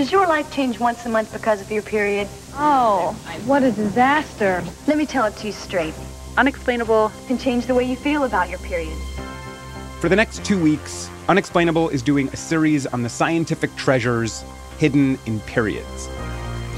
[0.00, 2.26] Does your life change once a month because of your period?
[2.54, 3.12] Oh,
[3.44, 4.64] what a disaster.
[4.86, 5.92] Let me tell it to you straight.
[6.38, 8.96] Unexplainable can change the way you feel about your period.
[10.00, 14.42] For the next two weeks, Unexplainable is doing a series on the scientific treasures
[14.78, 16.08] hidden in periods.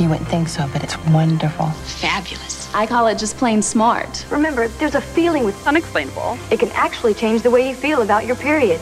[0.00, 1.66] You wouldn't think so, but it's wonderful.
[1.70, 2.74] Fabulous.
[2.74, 4.26] I call it just plain smart.
[4.32, 6.38] Remember, there's a feeling with unexplainable.
[6.50, 8.80] It can actually change the way you feel about your period.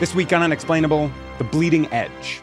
[0.00, 2.42] This week on Unexplainable, The Bleeding Edge.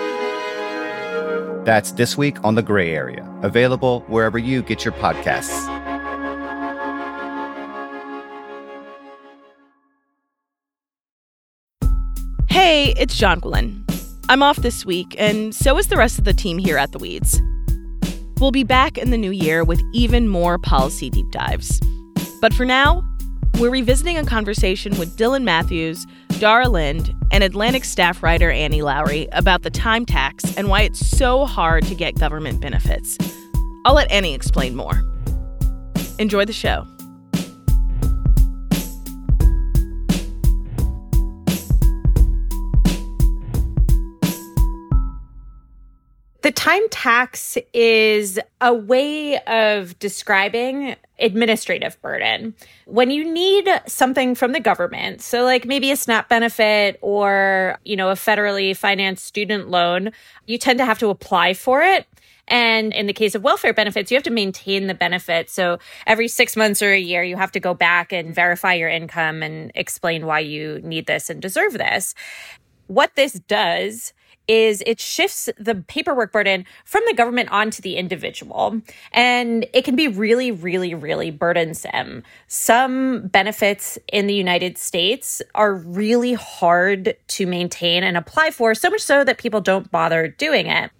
[1.63, 5.67] That's this week on The Gray Area, available wherever you get your podcasts.
[12.49, 13.83] Hey, it's Jonquilyn.
[14.27, 16.97] I'm off this week, and so is the rest of the team here at The
[16.97, 17.39] Weeds.
[18.39, 21.79] We'll be back in the new year with even more policy deep dives.
[22.41, 23.03] But for now,
[23.59, 26.07] we're revisiting a conversation with Dylan Matthews,
[26.41, 26.67] Dara
[27.29, 31.85] and Atlantic staff writer Annie Lowrey about the time tax and why it's so hard
[31.85, 33.15] to get government benefits.
[33.85, 35.03] I'll let Annie explain more.
[36.17, 36.87] Enjoy the show.
[46.61, 52.53] Time tax is a way of describing administrative burden.
[52.85, 57.95] When you need something from the government, so like maybe a SNAP benefit or, you
[57.95, 60.11] know, a federally financed student loan,
[60.45, 62.05] you tend to have to apply for it.
[62.47, 65.49] And in the case of welfare benefits, you have to maintain the benefit.
[65.49, 68.89] So every six months or a year, you have to go back and verify your
[68.89, 72.13] income and explain why you need this and deserve this.
[72.85, 74.13] What this does
[74.51, 78.81] is it shifts the paperwork burden from the government onto the individual.
[79.13, 82.23] And it can be really, really, really burdensome.
[82.47, 88.89] Some benefits in the United States are really hard to maintain and apply for, so
[88.89, 90.91] much so that people don't bother doing it.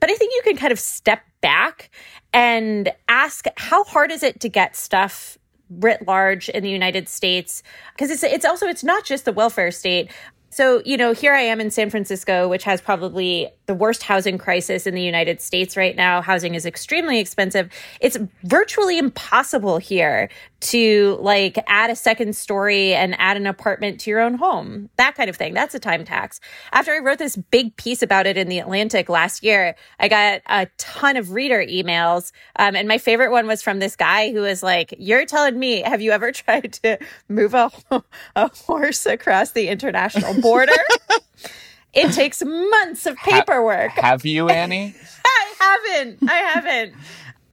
[0.00, 1.90] But I think you can kind of step back
[2.32, 5.36] and ask how hard is it to get stuff
[5.68, 9.72] writ large in the United States because it's it's also it's not just the welfare
[9.72, 10.12] state
[10.50, 14.38] so, you know, here I am in San Francisco, which has probably the worst housing
[14.38, 16.22] crisis in the United States right now.
[16.22, 17.70] Housing is extremely expensive.
[18.00, 20.28] It's virtually impossible here
[20.60, 25.14] to like add a second story and add an apartment to your own home, that
[25.14, 25.52] kind of thing.
[25.52, 26.40] That's a time tax.
[26.72, 30.42] After I wrote this big piece about it in the Atlantic last year, I got
[30.46, 32.32] a ton of reader emails.
[32.56, 35.82] Um, and my favorite one was from this guy who was like, You're telling me,
[35.82, 36.98] have you ever tried to
[37.28, 37.70] move a,
[38.36, 40.72] a horse across the international border?
[41.96, 43.92] it takes months of paperwork.
[43.92, 44.94] Ha- have you, Annie?
[45.24, 46.30] I haven't.
[46.30, 46.94] I haven't.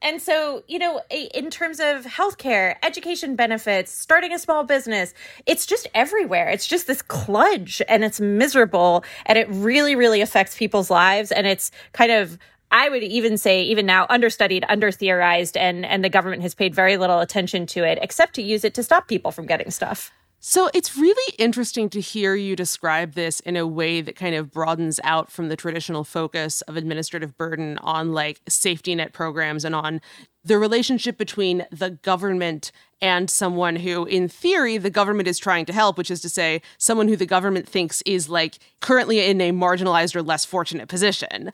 [0.02, 5.14] And so, you know, in terms of healthcare, education benefits, starting a small business,
[5.46, 6.50] it's just everywhere.
[6.50, 11.32] It's just this kludge and it's miserable and it really, really affects people's lives.
[11.32, 12.38] And it's kind of
[12.70, 16.74] I would even say, even now, understudied, under theorized, and and the government has paid
[16.74, 20.10] very little attention to it, except to use it to stop people from getting stuff.
[20.46, 24.50] So it's really interesting to hear you describe this in a way that kind of
[24.50, 29.74] broadens out from the traditional focus of administrative burden on like safety net programs and
[29.74, 30.02] on
[30.44, 35.72] the relationship between the government and someone who, in theory, the government is trying to
[35.72, 39.50] help, which is to say, someone who the government thinks is like currently in a
[39.50, 41.52] marginalized or less fortunate position.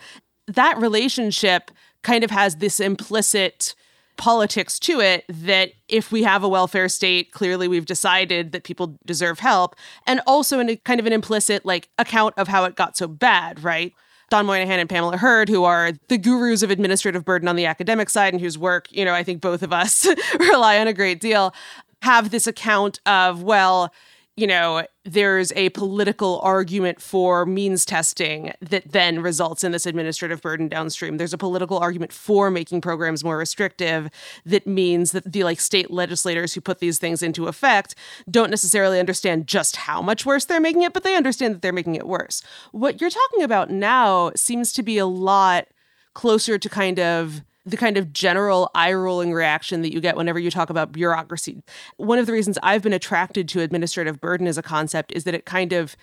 [0.48, 1.70] That relationship
[2.02, 3.76] kind of has this implicit
[4.20, 8.98] politics to it that if we have a welfare state, clearly we've decided that people
[9.06, 9.74] deserve help,
[10.06, 13.08] and also in a kind of an implicit like account of how it got so
[13.08, 13.94] bad, right?
[14.28, 18.10] Don Moynihan and Pamela Herd, who are the gurus of administrative burden on the academic
[18.10, 20.06] side and whose work, you know, I think both of us
[20.38, 21.54] rely on a great deal,
[22.02, 23.90] have this account of, well,
[24.40, 30.40] you know, there's a political argument for means testing that then results in this administrative
[30.40, 31.18] burden downstream.
[31.18, 34.08] There's a political argument for making programs more restrictive
[34.46, 37.94] that means that the like state legislators who put these things into effect
[38.30, 41.70] don't necessarily understand just how much worse they're making it, but they understand that they're
[41.70, 42.42] making it worse.
[42.72, 45.66] What you're talking about now seems to be a lot
[46.14, 50.38] closer to kind of the kind of general eye rolling reaction that you get whenever
[50.38, 51.62] you talk about bureaucracy.
[51.96, 55.34] One of the reasons I've been attracted to administrative burden as a concept is that
[55.34, 55.96] it kind of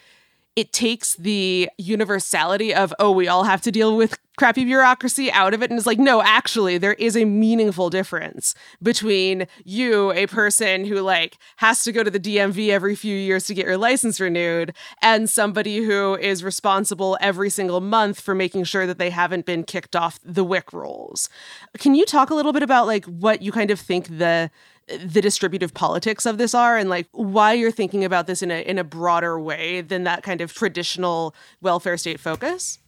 [0.57, 5.54] it takes the universality of, oh, we all have to deal with crappy bureaucracy out
[5.54, 10.25] of it and is like, no, actually, there is a meaningful difference between you, a
[10.25, 13.77] person who like has to go to the DMV every few years to get your
[13.77, 19.12] license renewed, and somebody who is responsible every single month for making sure that they
[19.12, 21.30] haven't been kicked off the WIC rolls.
[21.77, 24.50] Can you talk a little bit about like what you kind of think the
[24.88, 28.62] the distributive politics of this are and like why you're thinking about this in a
[28.62, 32.80] in a broader way than that kind of traditional welfare state focus?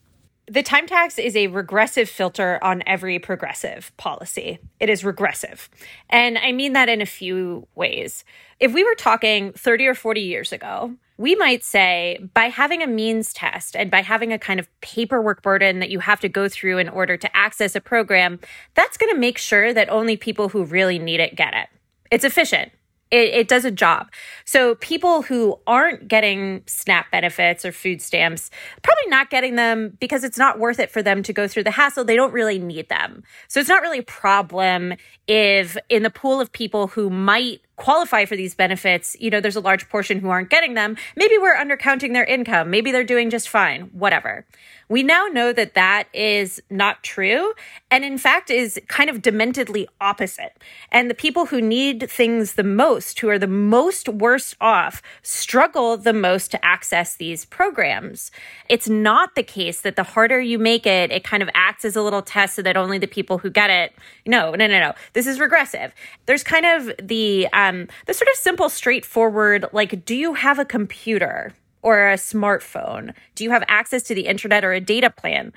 [0.48, 4.58] The time tax is a regressive filter on every progressive policy.
[4.80, 5.70] It is regressive.
[6.10, 8.24] And I mean that in a few ways.
[8.60, 12.88] If we were talking 30 or 40 years ago, we might say by having a
[12.88, 16.50] means test and by having a kind of paperwork burden that you have to go
[16.50, 18.40] through in order to access a program,
[18.74, 21.68] that's going to make sure that only people who really need it get it.
[22.12, 22.72] It's efficient.
[23.12, 24.12] It, it, does a job.
[24.46, 28.52] So people who aren't getting SNAP benefits or food stamps,
[28.84, 31.72] probably not getting them because it's not worth it for them to go through the
[31.72, 32.06] hassle.
[32.06, 33.24] They don't really need them.
[33.48, 34.94] So it's not really a problem
[35.28, 39.56] if in the pool of people who might qualify for these benefits, you know, there's
[39.56, 40.96] a large portion who aren't getting them.
[41.16, 42.70] Maybe we're undercounting their income.
[42.70, 44.46] Maybe they're doing just fine, whatever.
[44.90, 47.54] We now know that that is not true
[47.92, 50.58] and in fact is kind of dementedly opposite.
[50.92, 55.96] And the people who need things the most, who are the most worst off, struggle
[55.96, 58.32] the most to access these programs.
[58.68, 61.96] It's not the case that the harder you make it, it kind of acts as
[61.96, 63.94] a little test so that only the people who get it.
[64.26, 64.94] No, no, no, no.
[65.14, 65.94] This is regressive.
[66.26, 70.66] There's kind of the um the sort of simple straightforward like do you have a
[70.66, 71.54] computer?
[71.82, 73.14] Or a smartphone?
[73.36, 75.54] Do you have access to the internet or a data plan?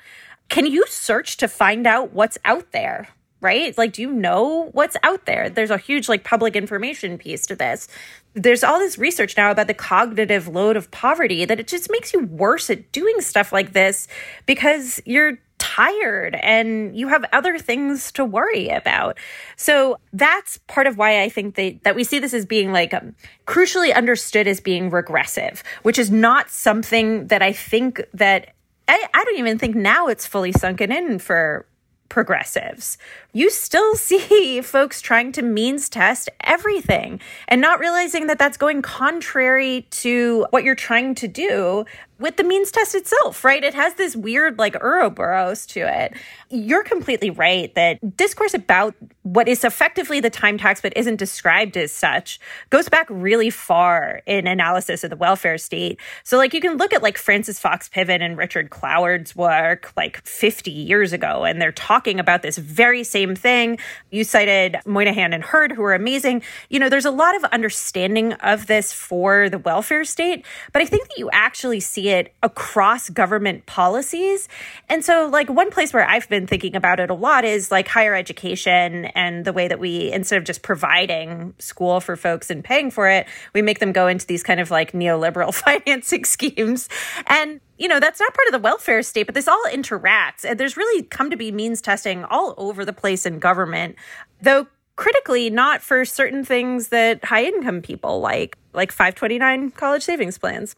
[0.48, 3.08] Can you search to find out what's out there?
[3.40, 3.76] Right?
[3.76, 5.50] Like, do you know what's out there?
[5.50, 7.88] There's a huge, like, public information piece to this.
[8.34, 12.12] There's all this research now about the cognitive load of poverty that it just makes
[12.12, 14.06] you worse at doing stuff like this
[14.46, 19.16] because you're tired and you have other things to worry about.
[19.54, 22.92] So that's part of why I think that, that we see this as being like
[22.92, 23.14] um,
[23.46, 28.54] crucially understood as being regressive, which is not something that I think that
[28.88, 31.64] I, I don't even think now it's fully sunken in for
[32.08, 32.98] progressives.
[33.32, 38.82] You still see folks trying to means test everything and not realizing that that's going
[38.82, 41.84] contrary to what you're trying to do
[42.22, 43.62] with the means test itself, right?
[43.62, 46.14] It has this weird like Ouroboros to it.
[46.48, 51.76] You're completely right that discourse about what is effectively the time tax but isn't described
[51.76, 52.38] as such
[52.70, 55.98] goes back really far in analysis of the welfare state.
[56.22, 60.24] So like you can look at like Frances Fox Piven and Richard Cloward's work like
[60.24, 63.78] 50 years ago and they're talking about this very same thing.
[64.10, 66.42] You cited Moynihan and Herd who are amazing.
[66.68, 70.86] You know, there's a lot of understanding of this for the welfare state, but I
[70.86, 72.11] think that you actually see it
[72.42, 74.48] across government policies.
[74.88, 77.88] And so, like, one place where I've been thinking about it a lot is like
[77.88, 82.62] higher education and the way that we, instead of just providing school for folks and
[82.62, 85.54] paying for it, we make them go into these kind of like neoliberal
[85.86, 86.88] financing schemes.
[87.26, 90.44] And you know, that's not part of the welfare state, but this all interacts.
[90.44, 93.96] And there's really come to be means testing all over the place in government,
[94.40, 100.38] though critically not for certain things that high income people like, like 529 college savings
[100.38, 100.76] plans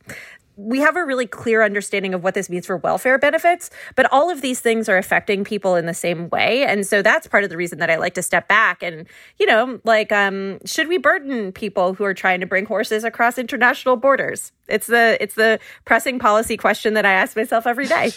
[0.57, 4.31] we have a really clear understanding of what this means for welfare benefits, but all
[4.31, 6.65] of these things are affecting people in the same way.
[6.65, 9.07] And so that's part of the reason that I like to step back and,
[9.39, 13.39] you know, like, um, should we burden people who are trying to bring horses across
[13.39, 14.53] international borders?
[14.69, 18.13] It's the it's the pressing policy question that I ask myself every day.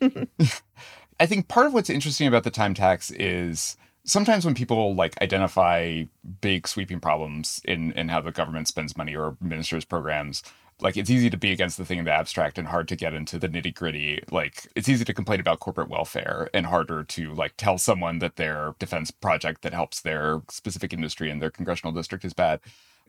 [1.20, 5.20] I think part of what's interesting about the time tax is sometimes when people like
[5.20, 6.04] identify
[6.40, 10.42] big sweeping problems in in how the government spends money or administers programs
[10.80, 13.14] like it's easy to be against the thing in the abstract and hard to get
[13.14, 14.22] into the nitty gritty.
[14.30, 18.36] Like it's easy to complain about corporate welfare and harder to like tell someone that
[18.36, 22.60] their defense project that helps their specific industry in their congressional district is bad.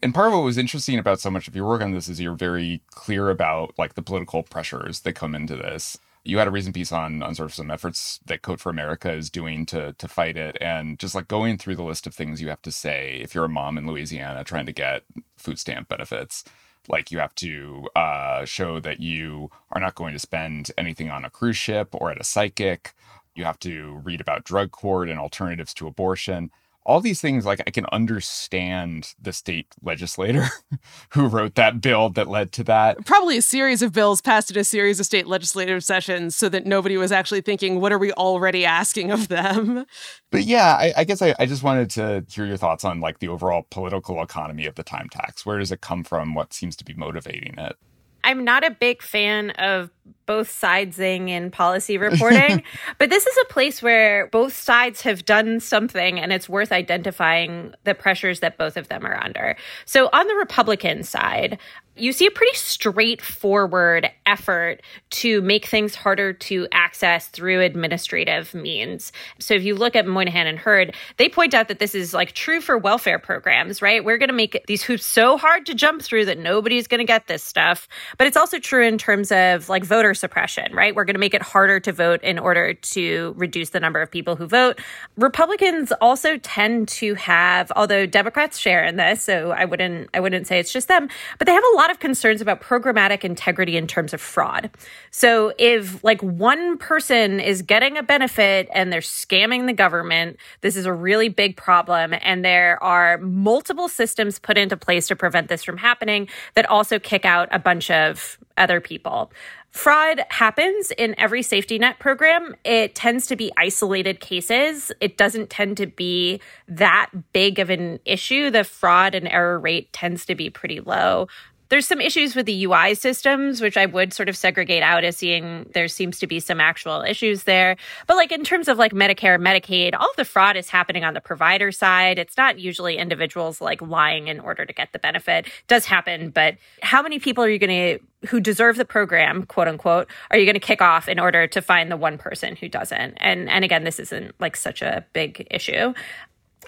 [0.02, 2.22] And part of what was interesting about so much of your work on this is
[2.22, 5.98] you're very clear about like the political pressures that come into this.
[6.24, 9.12] You had a recent piece on on sort of some efforts that Code for America
[9.12, 12.42] is doing to to fight it, and just like going through the list of things
[12.42, 15.04] you have to say if you're a mom in Louisiana trying to get
[15.38, 16.44] food stamp benefits
[16.90, 21.26] like you have to uh, show that you are not going to spend anything on
[21.26, 22.94] a cruise ship or at a psychic.
[23.36, 26.52] You have to read about drug court and alternatives to abortion
[26.88, 30.48] all these things like i can understand the state legislator
[31.10, 33.06] who wrote that bill that led to that.
[33.06, 36.66] Probably a series of bills passed at a series of state legislative sessions so that
[36.66, 39.86] nobody was actually thinking what are we already asking of them?
[40.32, 43.20] But yeah i, I guess I, I just wanted to hear your thoughts on like
[43.20, 45.46] the overall political economy of the time tax.
[45.46, 46.34] Where does it come from?
[46.34, 47.76] What seems to be motivating it?
[48.24, 49.90] I'm not a big fan of
[50.26, 52.62] both sidesing in policy reporting,
[52.98, 57.74] but this is a place where both sides have done something and it's worth identifying
[57.86, 59.56] the pressures that both of them are under.
[59.86, 61.58] So on the Republican side,
[61.98, 69.12] you see a pretty straightforward effort to make things harder to access through administrative means.
[69.40, 72.34] So if you look at Moynihan and Herd, they point out that this is like
[72.34, 74.04] true for welfare programs, right?
[74.04, 77.06] We're going to make these hoops so hard to jump through that nobody's going to
[77.06, 77.88] get this stuff.
[78.18, 80.94] But it's also true in terms of like voter suppression, right?
[80.94, 84.12] We're going to make it harder to vote in order to reduce the number of
[84.12, 84.80] people who vote.
[85.18, 90.46] Republicans also tend to have, although Democrats share in this, so I wouldn't I wouldn't
[90.46, 93.88] say it's just them, but they have a lot of concerns about programmatic integrity in
[93.88, 94.70] terms of fraud.
[95.10, 100.76] So if like one person is getting a benefit and they're scamming the government, this
[100.76, 105.48] is a really big problem and there are multiple systems put into place to prevent
[105.48, 109.32] this from happening that also kick out a bunch of other people.
[109.72, 112.56] Fraud happens in every safety net program.
[112.64, 114.92] It tends to be isolated cases.
[115.00, 118.50] It doesn't tend to be that big of an issue.
[118.50, 121.28] The fraud and error rate tends to be pretty low.
[121.70, 125.18] There's some issues with the UI systems, which I would sort of segregate out as
[125.18, 127.78] seeing there seems to be some actual issues there.
[128.08, 131.22] But like in terms of like Medicare, Medicaid, all the fraud is happening on the
[131.22, 132.20] provider side.
[132.20, 135.48] It's not usually individuals like lying in order to get the benefit.
[135.48, 139.46] It does happen, but how many people are you going to who deserve the program,
[139.46, 142.56] quote unquote, are you going to kick off in order to find the one person
[142.56, 143.14] who doesn't?
[143.18, 145.94] And and again, this isn't like such a big issue.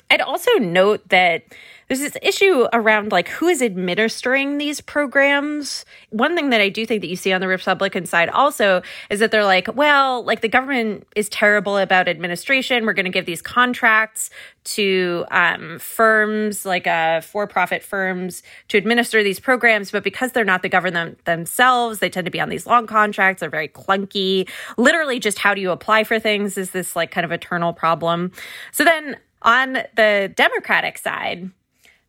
[0.09, 1.43] I'd also note that
[1.89, 5.85] there's this issue around like who is administering these programs.
[6.11, 9.19] One thing that I do think that you see on the Republican side also is
[9.19, 12.85] that they're like, well, like the government is terrible about administration.
[12.85, 14.29] We're going to give these contracts
[14.65, 19.89] to um, firms, like uh, for profit firms, to administer these programs.
[19.89, 23.39] But because they're not the government themselves, they tend to be on these long contracts.
[23.39, 24.47] They're very clunky.
[24.77, 28.31] Literally, just how do you apply for things is this like kind of eternal problem.
[28.71, 31.49] So then on the Democratic side,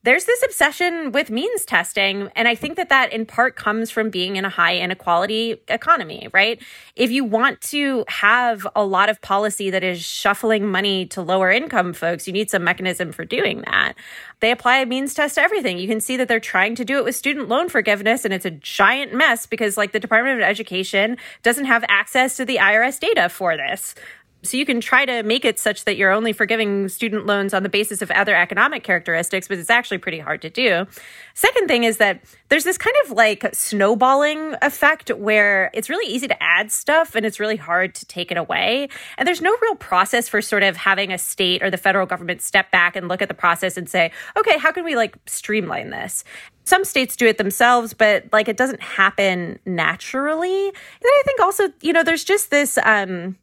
[0.03, 2.31] there's this obsession with means testing.
[2.35, 6.29] And I think that that in part comes from being in a high inequality economy,
[6.33, 6.61] right?
[6.97, 11.51] If you want to have a lot of policy that is shuffling money to lower
[11.51, 13.95] income folks, you need some mechanism for doing that.
[14.41, 15.79] They apply a means test to everything.
[15.79, 18.47] You can see that they're trying to do it with student loan forgiveness, and it's
[18.47, 22.99] a giant mess because, like, the Department of Education doesn't have access to the IRS
[22.99, 23.95] data for this.
[24.43, 27.63] So you can try to make it such that you're only forgiving student loans on
[27.63, 30.87] the basis of other economic characteristics, but it's actually pretty hard to do.
[31.35, 36.27] Second thing is that there's this kind of like snowballing effect where it's really easy
[36.27, 38.89] to add stuff and it's really hard to take it away.
[39.19, 42.41] And there's no real process for sort of having a state or the federal government
[42.41, 45.91] step back and look at the process and say, okay, how can we like streamline
[45.91, 46.25] this?
[46.65, 50.69] some states do it themselves, but like it doesn't happen naturally.
[50.69, 53.37] And I think also, you know, there's just this um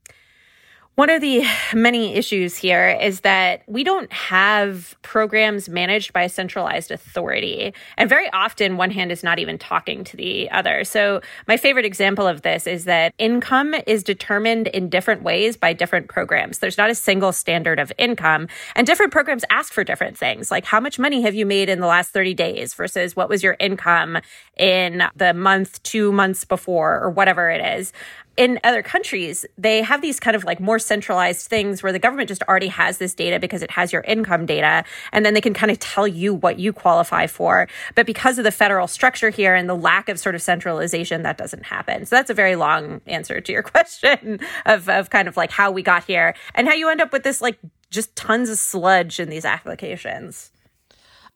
[0.98, 6.30] one of the many issues here is that we don't have programs managed by a
[6.30, 7.72] centralized authority.
[7.98, 10.84] And very often, one hand is not even talking to the other.
[10.84, 15.72] So, my favorite example of this is that income is determined in different ways by
[15.72, 16.60] different programs.
[16.60, 20.66] There's not a single standard of income, and different programs ask for different things, like
[20.66, 23.56] how much money have you made in the last 30 days versus what was your
[23.60, 24.18] income
[24.58, 27.94] in the month, two months before, or whatever it is
[28.38, 32.30] in other countries, they have these kind of like more centralized things where the government
[32.30, 34.84] just already has this data because it has your income data.
[35.12, 37.68] And then they can kind of tell you what you qualify for.
[37.96, 41.38] But because of the federal structure here and the lack of sort of centralization, that
[41.38, 42.06] doesn't happen.
[42.06, 45.72] So that's a very long answer to your question of, of kind of like how
[45.72, 47.58] we got here and how you end up with this like
[47.90, 50.52] just tons of sludge in these applications.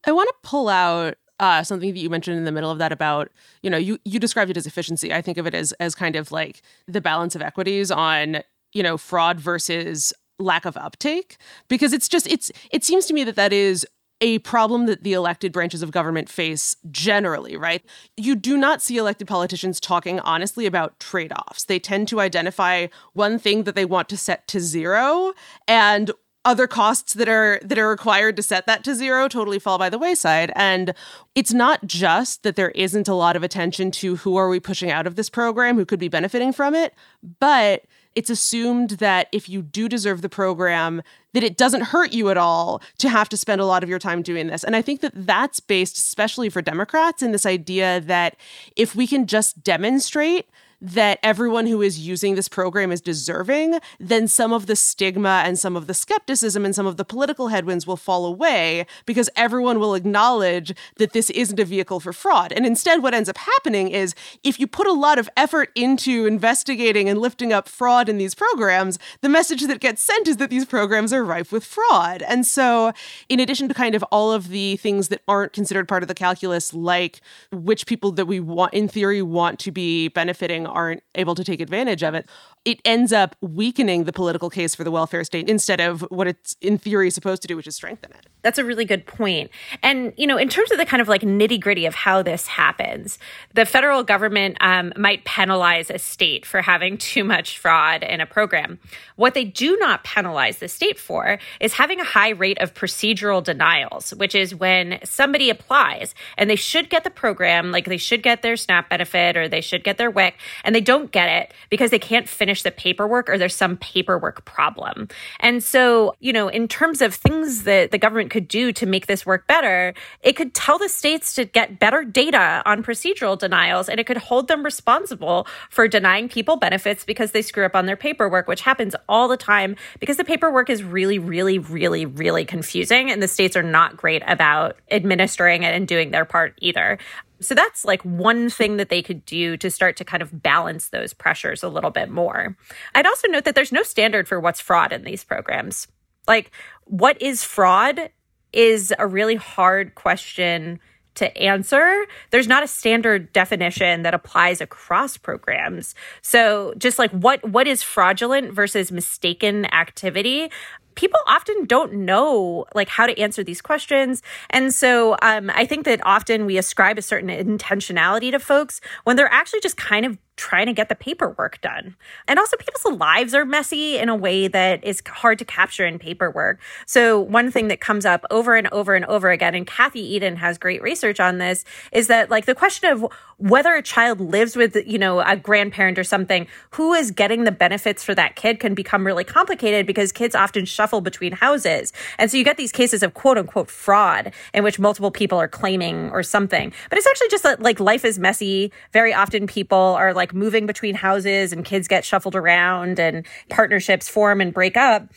[0.06, 2.94] I want to pull out uh, something that you mentioned in the middle of that
[2.94, 3.30] about
[3.64, 5.14] you know you you described it as efficiency.
[5.14, 8.84] I think of it as as kind of like the balance of equities on you
[8.84, 13.36] know fraud versus lack of uptake because it's just it's it seems to me that
[13.36, 13.86] that is
[14.22, 17.84] a problem that the elected branches of government face generally, right?
[18.16, 21.64] You do not see elected politicians talking honestly about trade offs.
[21.64, 25.34] They tend to identify one thing that they want to set to zero
[25.68, 26.12] and
[26.44, 29.90] other costs that are that are required to set that to zero totally fall by
[29.90, 30.52] the wayside.
[30.56, 30.94] And
[31.36, 34.90] it's not just that there isn't a lot of attention to who are we pushing
[34.90, 36.94] out of this program who could be benefiting from it
[37.40, 41.02] but it's assumed that if you do deserve the program
[41.34, 44.00] that it doesn't hurt you at all to have to spend a lot of your
[44.00, 44.64] time doing this.
[44.64, 48.36] And i think that that's based especially for democrats in this idea that
[48.76, 50.50] if we can just demonstrate
[50.82, 55.60] that everyone who is using this program is deserving, then some of the stigma and
[55.60, 59.80] some of the skepticism and some of the political headwinds will fall away because everyone
[59.80, 62.52] will acknowledge that this isn't a vehicle for fraud.
[62.52, 66.26] And instead, what ends up happening is if you put a lot of effort into
[66.26, 70.50] investigating and lifting up fraud in these programs, the message that gets sent is that
[70.50, 72.24] these programs are rife with fraud.
[72.24, 72.92] And so,
[73.30, 76.16] in addition to kind of all of the things that aren't considered part of the
[76.16, 77.22] calculus, like
[77.52, 81.62] which people that we want, in theory, want to be benefiting aren't able to take
[81.62, 82.28] advantage of it,
[82.66, 86.56] it ends up weakening the political case for the welfare state instead of what it's
[86.62, 88.28] in theory supposed to do, which is strengthen it.
[88.44, 89.50] That's a really good point.
[89.82, 92.48] And, you know, in terms of the kind of like nitty gritty of how this
[92.48, 93.20] happens,
[93.54, 98.26] the federal government um, might penalize a state for having too much fraud in a
[98.26, 98.80] program.
[99.16, 103.44] What they do not penalize the state for is having a high rate of procedural
[103.44, 108.24] denials, which is when somebody applies and they should get the program, like they should
[108.24, 111.54] get their SNAP benefit or they should get their WIC, and they don't get it
[111.70, 115.08] because they can't finish finish the paperwork or there's some paperwork problem.
[115.40, 119.06] And so, you know, in terms of things that the government could do to make
[119.06, 123.88] this work better, it could tell the states to get better data on procedural denials
[123.88, 127.86] and it could hold them responsible for denying people benefits because they screw up on
[127.86, 132.46] their paperwork, which happens all the time because the paperwork is really, really, really, really
[132.46, 136.98] confusing and the states are not great about administering it and doing their part either.
[137.42, 140.90] So that's like one thing that they could do to start to kind of balance
[140.90, 142.56] those pressures a little bit more.
[142.94, 145.88] I'd also note that there's no standard for what's fraud in these programs.
[146.28, 146.52] Like,
[146.86, 148.12] what is fraud
[148.54, 150.80] is a really hard question
[151.16, 152.06] to answer.
[152.30, 155.94] There's not a standard definition that applies across programs.
[156.22, 160.50] So just like what what is fraudulent versus mistaken activity?
[160.96, 165.86] People often don't know like how to answer these questions and so um, i think
[165.86, 170.18] that often we ascribe a certain intentionality to folks when they're actually just kind of
[170.42, 171.96] trying to get the paperwork done.
[172.28, 176.00] And also, people's lives are messy in a way that is hard to capture in
[176.00, 176.60] paperwork.
[176.88, 180.38] So, one thing that comes up over and over and over again, and Kathy Edin
[180.38, 183.06] has great research on this, is that like the question of
[183.38, 187.52] whether a child lives with, you know, a grandparent or something, who is getting the
[187.52, 191.94] benefits for that kid can become really complicated because kids often shuffle between houses.
[192.18, 195.48] And so you get these cases of quote unquote fraud in which multiple people are
[195.48, 196.74] claiming or something.
[196.90, 198.72] But it's actually just that like life is messy.
[198.92, 203.26] Very often people are like, like moving between houses and kids get shuffled around and
[203.50, 205.08] partnerships form and break up.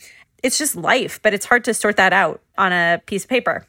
[0.43, 3.65] It's just life, but it's hard to sort that out on a piece of paper.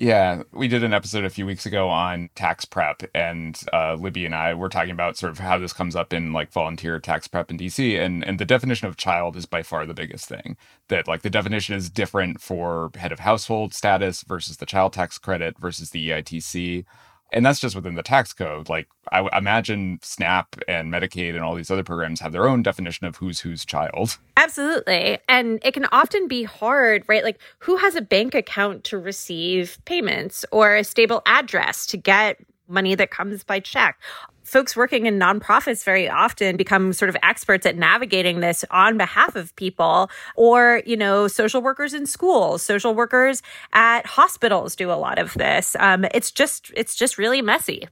[0.00, 4.24] Yeah, we did an episode a few weeks ago on tax prep, and uh, Libby
[4.24, 7.26] and I were talking about sort of how this comes up in like volunteer tax
[7.26, 10.56] prep in DC, and and the definition of child is by far the biggest thing.
[10.86, 15.18] That like the definition is different for head of household status versus the child tax
[15.18, 16.84] credit versus the EITC
[17.32, 21.42] and that's just within the tax code like i w- imagine snap and medicaid and
[21.44, 24.18] all these other programs have their own definition of who's whose child.
[24.36, 25.18] Absolutely.
[25.28, 27.24] And it can often be hard right?
[27.24, 32.38] Like who has a bank account to receive payments or a stable address to get
[32.68, 34.00] money that comes by check
[34.48, 39.36] folks working in nonprofits very often become sort of experts at navigating this on behalf
[39.36, 44.94] of people or you know social workers in schools social workers at hospitals do a
[44.94, 47.86] lot of this um, it's just it's just really messy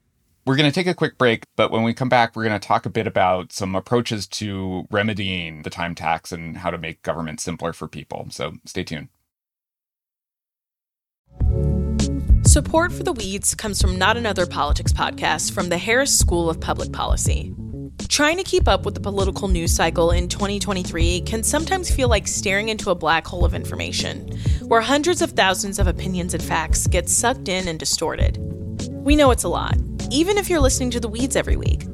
[0.47, 2.65] we're going to take a quick break, but when we come back, we're going to
[2.65, 7.03] talk a bit about some approaches to remedying the time tax and how to make
[7.03, 8.29] government simpler for people.
[8.31, 9.09] So stay tuned.
[12.57, 16.59] Support for the Weeds comes from Not Another Politics podcast from the Harris School of
[16.59, 17.55] Public Policy.
[18.09, 22.27] Trying to keep up with the political news cycle in 2023 can sometimes feel like
[22.27, 24.29] staring into a black hole of information,
[24.69, 28.39] where hundreds of thousands of opinions and facts get sucked in and distorted.
[28.89, 29.77] We know it's a lot,
[30.11, 31.85] even if you're listening to The Weeds every week.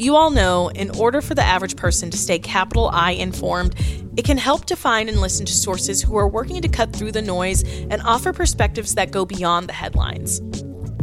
[0.00, 3.74] You all know, in order for the average person to stay capital I informed,
[4.16, 7.12] it can help to find and listen to sources who are working to cut through
[7.12, 10.40] the noise and offer perspectives that go beyond the headlines.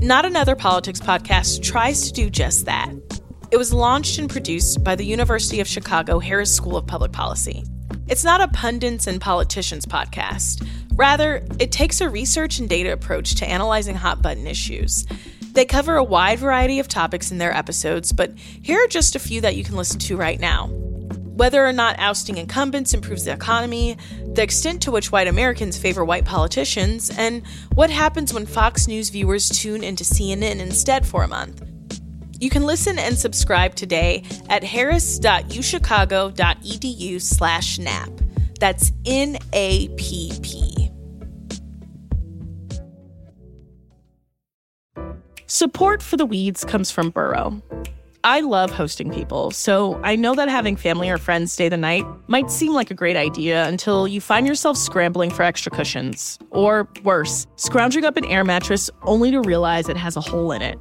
[0.01, 2.91] Not Another Politics podcast tries to do just that.
[3.51, 7.65] It was launched and produced by the University of Chicago Harris School of Public Policy.
[8.07, 10.67] It's not a pundits and politicians podcast.
[10.95, 15.05] Rather, it takes a research and data approach to analyzing hot button issues.
[15.57, 19.19] They cover a wide variety of topics in their episodes, but here are just a
[19.19, 23.31] few that you can listen to right now whether or not ousting incumbents improves the
[23.31, 23.97] economy,
[24.33, 27.41] the extent to which white Americans favor white politicians, and
[27.73, 31.63] what happens when Fox News viewers tune into CNN instead for a month.
[32.39, 38.11] You can listen and subscribe today at harris.uchicago.edu slash NAP.
[38.59, 40.91] That's N-A-P-P.
[45.49, 47.61] Support for the weeds comes from Burrow.
[48.25, 52.03] I love hosting people, so I know that having family or friends stay the night
[52.27, 56.37] might seem like a great idea until you find yourself scrambling for extra cushions.
[56.49, 60.61] Or worse, scrounging up an air mattress only to realize it has a hole in
[60.61, 60.77] it.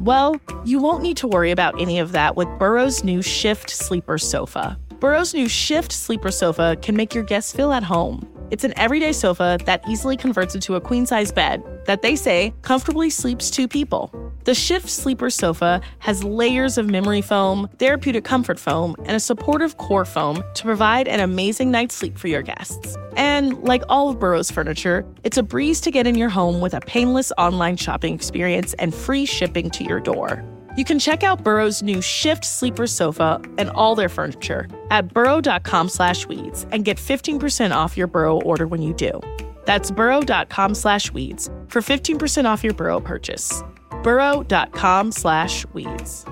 [0.00, 4.18] Well, you won't need to worry about any of that with Burrow's new Shift Sleeper
[4.18, 4.78] Sofa.
[5.04, 8.26] Burrow's new Shift Sleeper Sofa can make your guests feel at home.
[8.50, 12.54] It's an everyday sofa that easily converts into a queen size bed that they say
[12.62, 14.10] comfortably sleeps two people.
[14.44, 19.76] The Shift Sleeper Sofa has layers of memory foam, therapeutic comfort foam, and a supportive
[19.76, 22.96] core foam to provide an amazing night's sleep for your guests.
[23.14, 26.72] And like all of Burrow's furniture, it's a breeze to get in your home with
[26.72, 30.42] a painless online shopping experience and free shipping to your door.
[30.76, 35.88] You can check out Burrow's new Shift Sleeper Sofa and all their furniture at burrow.com
[35.88, 39.20] slash weeds and get 15% off your Burrow order when you do.
[39.64, 43.62] That's burrow.com slash weeds for 15% off your Burrow purchase.
[44.02, 46.24] burrow.com slash weeds.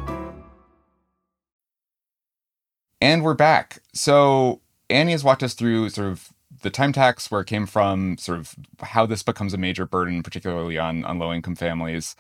[3.00, 3.78] And we're back.
[3.94, 8.16] So Annie has walked us through sort of the time tax, where it came from,
[8.18, 12.14] sort of how this becomes a major burden, particularly on, on low income families.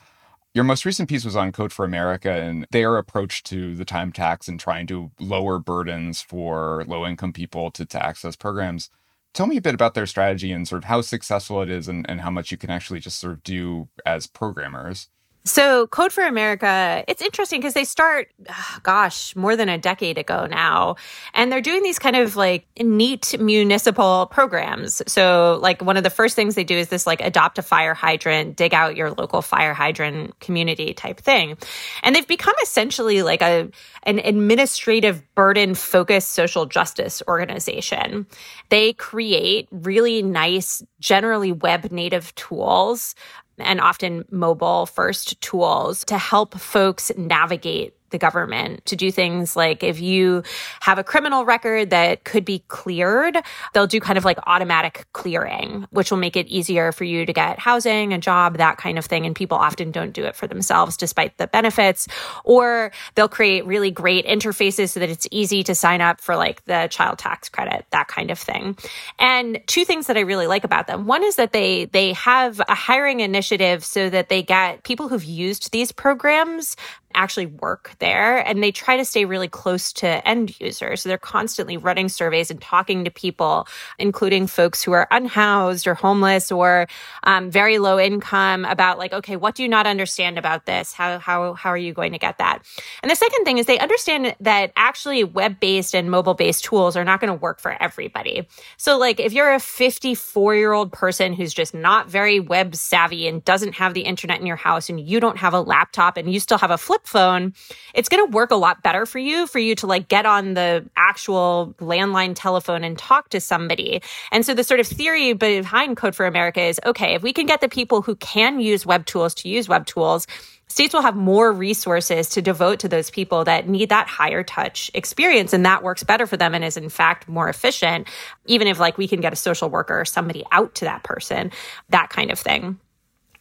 [0.54, 4.12] Your most recent piece was on Code for America and their approach to the time
[4.12, 8.90] tax and trying to lower burdens for low income people to, to access programs.
[9.32, 12.04] Tell me a bit about their strategy and sort of how successful it is and,
[12.06, 15.08] and how much you can actually just sort of do as programmers.
[15.44, 20.16] So, Code for America, it's interesting because they start, ah, gosh, more than a decade
[20.16, 20.94] ago now.
[21.34, 25.02] And they're doing these kind of like neat municipal programs.
[25.10, 27.92] So, like, one of the first things they do is this like adopt a fire
[27.92, 31.56] hydrant, dig out your local fire hydrant community type thing.
[32.04, 33.68] And they've become essentially like a,
[34.04, 38.26] an administrative burden focused social justice organization.
[38.68, 43.16] They create really nice, generally web native tools
[43.58, 49.82] and often mobile first tools to help folks navigate the government to do things like
[49.82, 50.42] if you
[50.80, 53.36] have a criminal record that could be cleared,
[53.74, 57.32] they'll do kind of like automatic clearing, which will make it easier for you to
[57.32, 59.26] get housing, a job, that kind of thing.
[59.26, 62.06] And people often don't do it for themselves despite the benefits.
[62.44, 66.64] Or they'll create really great interfaces so that it's easy to sign up for like
[66.66, 68.76] the child tax credit, that kind of thing.
[69.18, 71.06] And two things that I really like about them.
[71.06, 75.24] One is that they they have a hiring initiative so that they get people who've
[75.24, 76.76] used these programs
[77.14, 81.02] actually work there and they try to stay really close to end users.
[81.02, 83.66] So they're constantly running surveys and talking to people,
[83.98, 86.86] including folks who are unhoused or homeless or
[87.24, 90.92] um, very low income about like, okay, what do you not understand about this?
[90.92, 92.62] How, how, how are you going to get that?
[93.02, 96.96] And the second thing is they understand that actually web based and mobile based tools
[96.96, 98.46] are not going to work for everybody.
[98.76, 103.26] So like if you're a 54 year old person who's just not very web savvy
[103.26, 106.32] and doesn't have the internet in your house and you don't have a laptop and
[106.32, 107.54] you still have a flip flip phone,
[107.94, 110.54] it's going to work a lot better for you for you to like get on
[110.54, 114.02] the actual landline telephone and talk to somebody.
[114.30, 117.46] And so the sort of theory behind Code for America is okay, if we can
[117.46, 120.26] get the people who can use web tools to use web tools,
[120.68, 124.90] states will have more resources to devote to those people that need that higher touch
[124.94, 128.08] experience and that works better for them and is in fact more efficient
[128.46, 131.52] even if like we can get a social worker or somebody out to that person
[131.90, 132.78] that kind of thing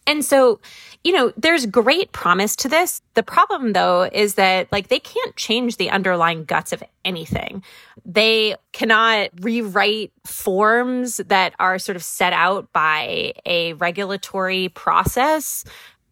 [0.08, 0.60] and so,
[1.04, 3.02] you know, there's great promise to this.
[3.14, 7.64] The problem though is that like they can't change the underlying guts of anything.
[8.06, 15.64] They cannot rewrite forms that are sort of set out by a regulatory process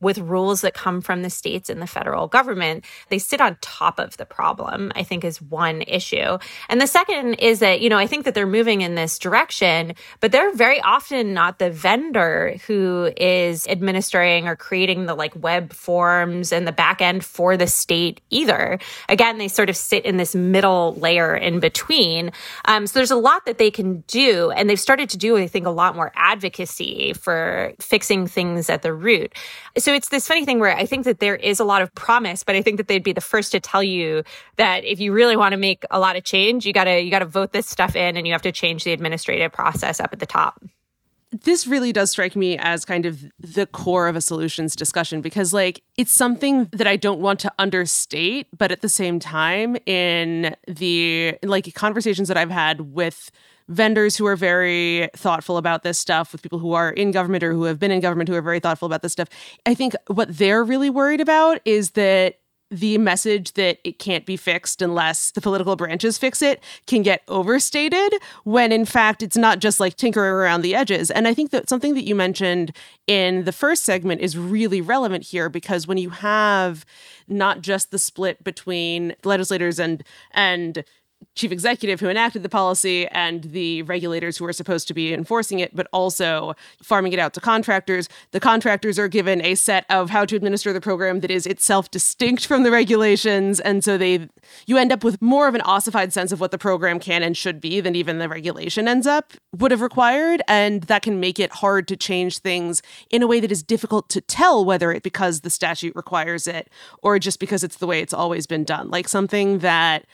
[0.02, 2.86] with rules that come from the states and the federal government.
[3.10, 6.38] They sit on top of the problem, I think is one issue.
[6.70, 9.94] And the second is that, you know, I think that they're moving in this direction,
[10.20, 15.74] but they're very often not the vendor who is administering or creating the like web
[15.74, 18.80] forms and the back end for the state either.
[19.08, 22.32] Again, they sort of sit in this middle layer in between.
[22.66, 24.52] Um, so there's a lot that they can do.
[24.52, 28.82] And they've started to do, I think, a lot more advocacy for fixing things at
[28.82, 29.34] the root.
[29.78, 31.92] So so it's this funny thing where I think that there is a lot of
[31.96, 34.24] promise, but I think that they'd be the first to tell you
[34.58, 37.26] that if you really want to make a lot of change, you gotta you gotta
[37.26, 40.28] vote this stuff in and you have to change the administrative process up at the
[40.28, 40.64] top.
[41.32, 45.54] This really does strike me as kind of the core of a solutions discussion because
[45.54, 50.56] like it's something that I don't want to understate but at the same time in
[50.68, 53.32] the like conversations that I've had with
[53.70, 57.54] vendors who are very thoughtful about this stuff, with people who are in government or
[57.54, 59.30] who have been in government who are very thoughtful about this stuff.
[59.66, 62.40] I think what they're really worried about is that
[62.72, 67.24] the message that it can't be fixed unless the political branches fix it can get
[67.28, 71.10] overstated when in fact it's not just like tinkering around the edges.
[71.10, 72.76] And I think that something that you mentioned
[73.08, 76.86] in the first segment is really relevant here because when you have
[77.28, 80.84] not just the split between legislators and and
[81.36, 85.60] chief executive who enacted the policy and the regulators who are supposed to be enforcing
[85.60, 86.54] it, but also
[86.84, 88.10] farming it out to contractors.
[88.32, 91.92] The contractors are given a set of how to administer the program that is itself
[91.92, 93.60] distinct from the regulations.
[93.60, 94.28] And so they
[94.66, 97.38] you end up with more of an ossified sense of what the program can and
[97.38, 100.42] should be than even the regulation ends up would have required.
[100.48, 104.10] And that can make it hard to change things in a way that is difficult
[104.10, 106.70] to tell whether it because the statute requires it
[107.02, 108.90] or just because it's the way it's always been done.
[108.90, 110.06] Like something that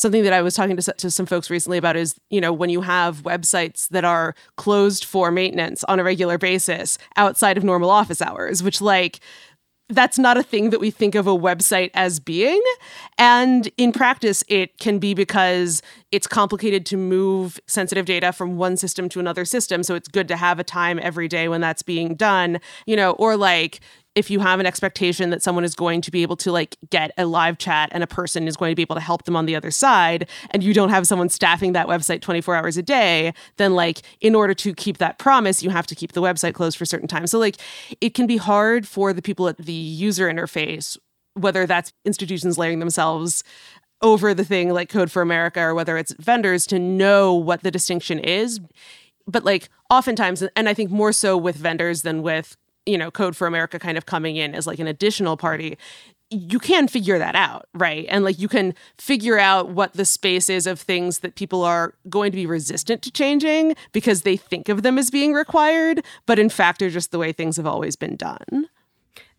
[0.00, 2.70] something that I was talking to, to some folks recently about is, you know, when
[2.70, 7.90] you have websites that are closed for maintenance on a regular basis outside of normal
[7.90, 9.20] office hours, which like
[9.90, 12.62] that's not a thing that we think of a website as being.
[13.18, 15.82] And in practice, it can be because
[16.12, 19.82] it's complicated to move sensitive data from one system to another system.
[19.82, 23.12] So it's good to have a time every day when that's being done, you know,
[23.12, 23.80] or like
[24.14, 27.12] if you have an expectation that someone is going to be able to like get
[27.16, 29.46] a live chat and a person is going to be able to help them on
[29.46, 33.32] the other side and you don't have someone staffing that website 24 hours a day
[33.56, 36.76] then like in order to keep that promise you have to keep the website closed
[36.76, 37.56] for certain time so like
[38.00, 40.96] it can be hard for the people at the user interface
[41.34, 43.44] whether that's institutions layering themselves
[44.02, 47.70] over the thing like code for america or whether it's vendors to know what the
[47.70, 48.60] distinction is.
[49.26, 53.36] But like oftentimes and i think more so with vendors than with you know, Code
[53.36, 55.78] for America kind of coming in as like an additional party,
[56.30, 58.06] you can figure that out, right?
[58.08, 61.94] And like you can figure out what the space is of things that people are
[62.08, 66.38] going to be resistant to changing because they think of them as being required, but
[66.38, 68.68] in fact are just the way things have always been done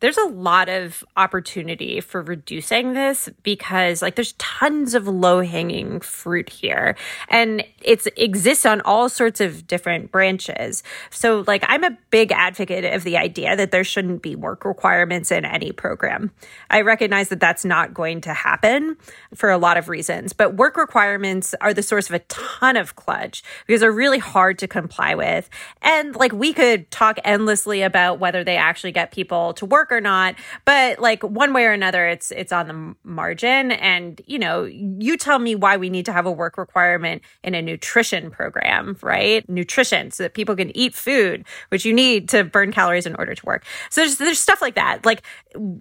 [0.02, 6.00] there's a lot of opportunity for reducing this because like there's tons of low hanging
[6.02, 6.96] fruit here
[7.30, 10.82] and it exists on all sorts of different branches.
[11.12, 15.32] So like I'm a big advocate of the idea that there shouldn't be work requirements
[15.32, 16.32] in any program.
[16.72, 18.98] I recognize that that's not going to happen
[19.36, 22.96] for a lot of reasons, but work requirements are the source of a ton of
[22.96, 25.48] kludge because they're really hard to comply with.
[25.84, 30.01] And like we could talk endlessly about whether they actually get people to work or
[30.01, 30.36] not.
[30.65, 33.71] But like one way or another, it's it's on the margin.
[33.71, 37.56] And you know, you tell me why we need to have a work requirement in
[37.56, 39.47] a nutrition program, right?
[39.49, 43.36] Nutrition, so that people can eat food, which you need to burn calories in order
[43.36, 43.65] to work.
[43.89, 45.23] So there's there's stuff like that, like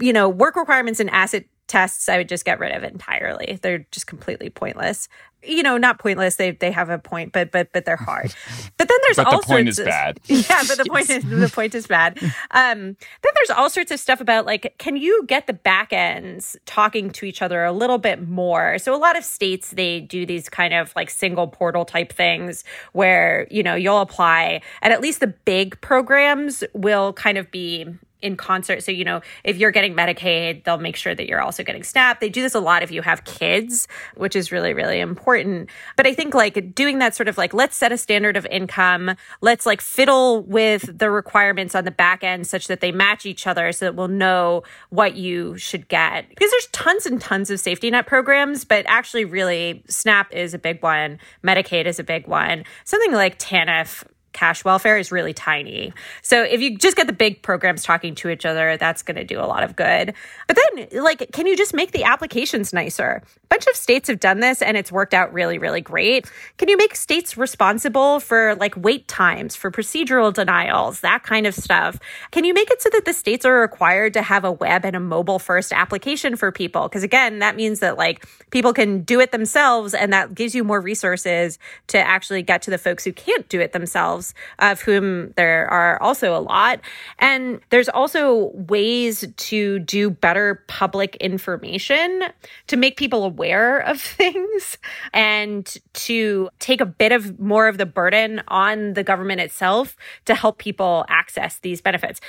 [0.01, 3.59] you know, work requirements and asset tests I would just get rid of entirely.
[3.62, 5.09] They're just completely pointless.
[5.42, 6.37] You know, not pointless.
[6.37, 8.35] They they have a point, but but but they're hard.
[8.76, 10.20] But then there's but all the point sorts is of, bad.
[10.26, 12.18] Yeah, but the point is the point is bad.
[12.50, 16.57] Um, then there's all sorts of stuff about like, can you get the back ends
[16.64, 18.79] talking to each other a little bit more?
[18.79, 22.64] So a lot of states they do these kind of like single portal type things
[22.92, 27.87] where you know you'll apply, and at least the big programs will kind of be
[28.23, 28.83] in concert.
[28.83, 32.21] So, you know, if you're getting Medicaid, they'll make sure that you're also getting SNAP.
[32.21, 35.71] They do this a lot if you have kids, which is really, really important.
[35.97, 39.17] But I think like doing that sort of like, let's set a standard of income.
[39.41, 43.47] Let's like fiddle with the requirements on the back end such that they match each
[43.47, 46.29] other so that we'll know what you should get.
[46.29, 50.59] Because there's tons and tons of safety net programs, but actually, really, SNAP is a
[50.59, 51.19] big one.
[51.45, 52.65] Medicaid is a big one.
[52.85, 54.05] Something like TANF
[54.40, 55.92] cash welfare is really tiny.
[56.22, 59.24] So if you just get the big programs talking to each other, that's going to
[59.24, 60.14] do a lot of good.
[60.48, 63.22] But then, like, can you just make the applications nicer?
[63.22, 66.31] A bunch of states have done this and it's worked out really, really great.
[66.57, 71.55] Can you make states responsible for like wait times, for procedural denials, that kind of
[71.55, 71.98] stuff?
[72.31, 74.96] Can you make it so that the states are required to have a web and
[74.96, 76.88] a mobile first application for people?
[76.88, 80.64] Because again, that means that like people can do it themselves and that gives you
[80.64, 85.33] more resources to actually get to the folks who can't do it themselves of whom
[85.37, 86.81] there are also a lot.
[87.19, 92.25] And there's also ways to do better public information
[92.66, 94.79] to make people aware of things
[95.12, 100.35] and to take a bit of more of the burden on the government itself to
[100.35, 102.21] help people access these benefits.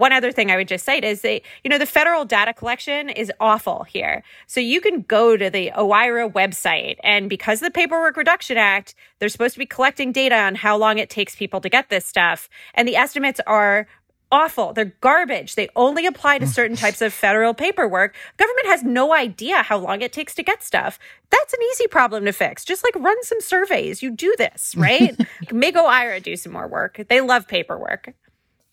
[0.00, 3.10] One other thing I would just cite is that, you know, the federal data collection
[3.10, 4.22] is awful here.
[4.46, 8.94] So you can go to the OIRA website, and because of the Paperwork Reduction Act,
[9.18, 12.06] they're supposed to be collecting data on how long it takes people to get this
[12.06, 12.48] stuff.
[12.72, 13.86] And the estimates are
[14.32, 14.72] awful.
[14.72, 15.54] They're garbage.
[15.54, 16.48] They only apply to mm.
[16.48, 18.16] certain types of federal paperwork.
[18.38, 20.98] Government has no idea how long it takes to get stuff.
[21.28, 22.64] That's an easy problem to fix.
[22.64, 24.02] Just like run some surveys.
[24.02, 25.14] You do this, right?
[25.52, 27.04] Make OIRA do some more work.
[27.10, 28.14] They love paperwork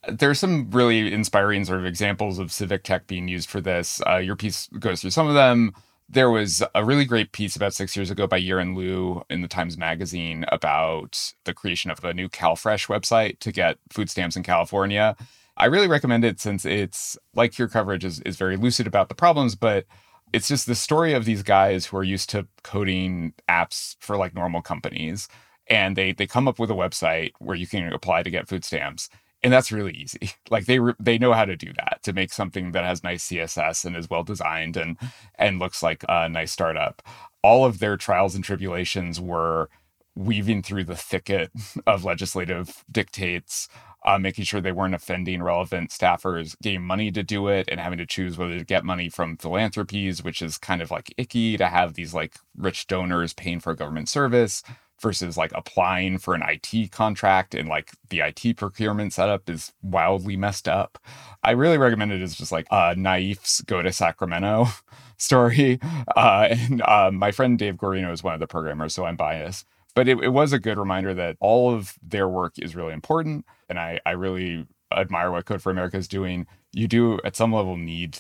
[0.08, 4.02] there's some really inspiring sort of examples of civic tech being used for this.
[4.08, 5.74] Uh, your piece goes through some of them.
[6.10, 9.48] There was a really great piece about six years ago by Yiren Liu in the
[9.48, 14.44] Times Magazine about the creation of a new CalFresh website to get food stamps in
[14.44, 15.18] California.
[15.58, 19.16] I really recommend it since it's like your coverage is, is very lucid about the
[19.16, 19.86] problems, but
[20.32, 24.34] it's just the story of these guys who are used to coding apps for like
[24.34, 25.28] normal companies.
[25.70, 28.64] And they they come up with a website where you can apply to get food
[28.64, 29.10] stamps
[29.44, 30.32] and that's really easy.
[30.50, 33.28] Like they re- they know how to do that to make something that has nice
[33.28, 34.98] css and is well designed and
[35.36, 37.02] and looks like a nice startup.
[37.44, 39.70] All of their trials and tribulations were
[40.16, 41.52] weaving through the thicket
[41.88, 43.68] of legislative dictates
[44.08, 47.98] uh, making sure they weren't offending relevant staffers, getting money to do it, and having
[47.98, 51.68] to choose whether to get money from philanthropies, which is kind of like icky to
[51.68, 54.64] have these like rich donors paying for government service,
[55.02, 60.36] versus like applying for an IT contract and like the IT procurement setup is wildly
[60.36, 60.98] messed up.
[61.44, 64.68] I really recommend it as just like a Naif's go to Sacramento
[65.18, 65.80] story.
[66.16, 69.66] Uh, and uh, my friend Dave Gorino is one of the programmers, so I'm biased.
[69.96, 73.46] But it, it was a good reminder that all of their work is really important.
[73.68, 76.46] And I, I really admire what Code for America is doing.
[76.72, 78.20] You do at some level need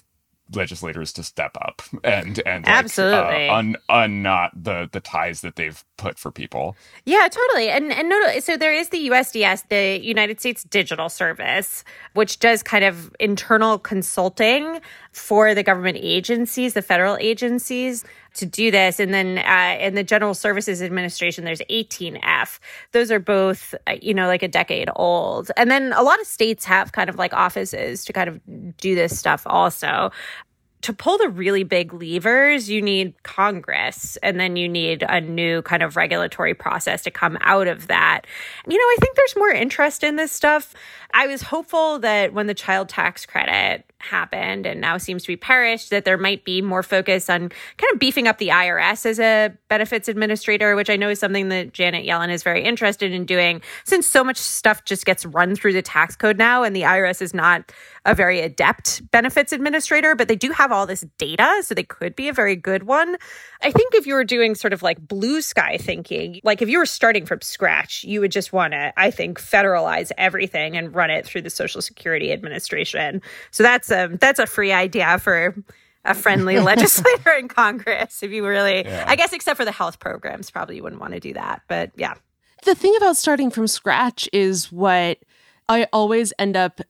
[0.54, 5.56] legislators to step up and and like, absolutely uh, un, unknot the the ties that
[5.56, 6.76] they've put for people.
[7.06, 7.70] Yeah, totally.
[7.70, 11.84] And and no, so there is the USDS, the United States Digital Service,
[12.14, 14.80] which does kind of internal consulting
[15.12, 18.06] for the government agencies, the federal agencies
[18.38, 19.00] to do this.
[19.00, 22.60] And then uh, in the General Services Administration, there's 18F.
[22.92, 25.52] Those are both, uh, you know, like a decade old.
[25.58, 28.96] And then a lot of states have kind of like offices to kind of do
[28.96, 30.12] this stuff also
[30.82, 35.62] to pull the really big levers, you need Congress and then you need a new
[35.64, 38.22] kind of regulatory process to come out of that.
[38.68, 40.76] You know, I think there's more interest in this stuff.
[41.14, 45.36] I was hopeful that when the child tax credit happened and now seems to be
[45.36, 49.20] perished, that there might be more focus on kind of beefing up the IRS as
[49.20, 53.26] a benefits administrator, which I know is something that Janet Yellen is very interested in
[53.26, 56.84] doing since so much stuff just gets run through the tax code now and the
[56.84, 57.72] IRS is not
[58.06, 62.16] a very adept benefits administrator, but they do have all this data, so they could
[62.16, 63.18] be a very good one.
[63.62, 66.78] I think if you were doing sort of like blue sky thinking, like if you
[66.78, 71.10] were starting from scratch, you would just want to, I think, federalize everything and run
[71.10, 73.22] it through the Social Security Administration.
[73.52, 75.56] So that's a that's a free idea for
[76.06, 78.24] a friendly legislator in Congress.
[78.24, 79.06] If you really, yeah.
[79.08, 81.62] I guess, except for the health programs, probably you wouldn't want to do that.
[81.68, 82.16] But yeah.
[82.64, 85.20] The thing about starting from scratch is what
[85.70, 86.82] I always end up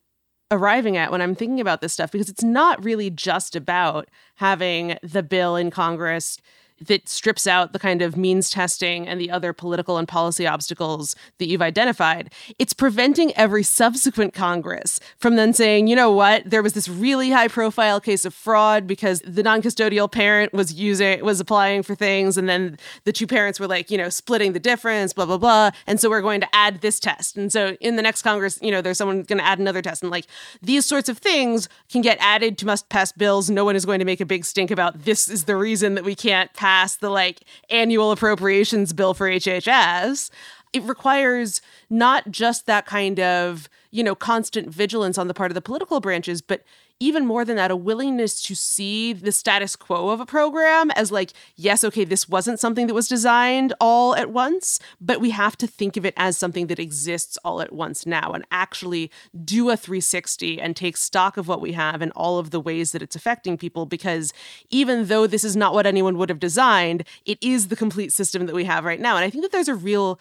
[0.49, 4.97] arriving at when I'm thinking about this stuff because it's not really just about having
[5.03, 6.39] the bill in Congress
[6.81, 11.15] that strips out the kind of means testing and the other political and policy obstacles
[11.39, 12.31] that you've identified.
[12.59, 17.31] It's preventing every subsequent Congress from then saying, you know what, there was this really
[17.31, 21.95] high profile case of fraud because the non custodial parent was using, was applying for
[21.95, 25.37] things, and then the two parents were like, you know, splitting the difference, blah, blah,
[25.37, 25.71] blah.
[25.87, 27.37] And so we're going to add this test.
[27.37, 30.03] And so in the next Congress, you know, there's someone going to add another test.
[30.03, 30.27] And like
[30.61, 33.49] these sorts of things can get added to must pass bills.
[33.49, 36.03] No one is going to make a big stink about this is the reason that
[36.03, 40.29] we can't pass pass the like annual appropriations bill for HHS,
[40.73, 45.55] it requires not just that kind of, you know, constant vigilance on the part of
[45.55, 46.63] the political branches, but
[46.99, 51.11] even more than that, a willingness to see the status quo of a program as
[51.11, 55.55] like, yes, okay, this wasn't something that was designed all at once, but we have
[55.57, 59.11] to think of it as something that exists all at once now and actually
[59.45, 62.93] do a 360 and take stock of what we have and all of the ways
[62.93, 63.85] that it's affecting people.
[63.85, 64.33] Because
[64.71, 68.47] even though this is not what anyone would have designed, it is the complete system
[68.47, 69.15] that we have right now.
[69.15, 70.19] And I think that there's a real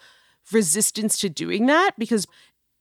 [0.51, 2.27] resistance to doing that because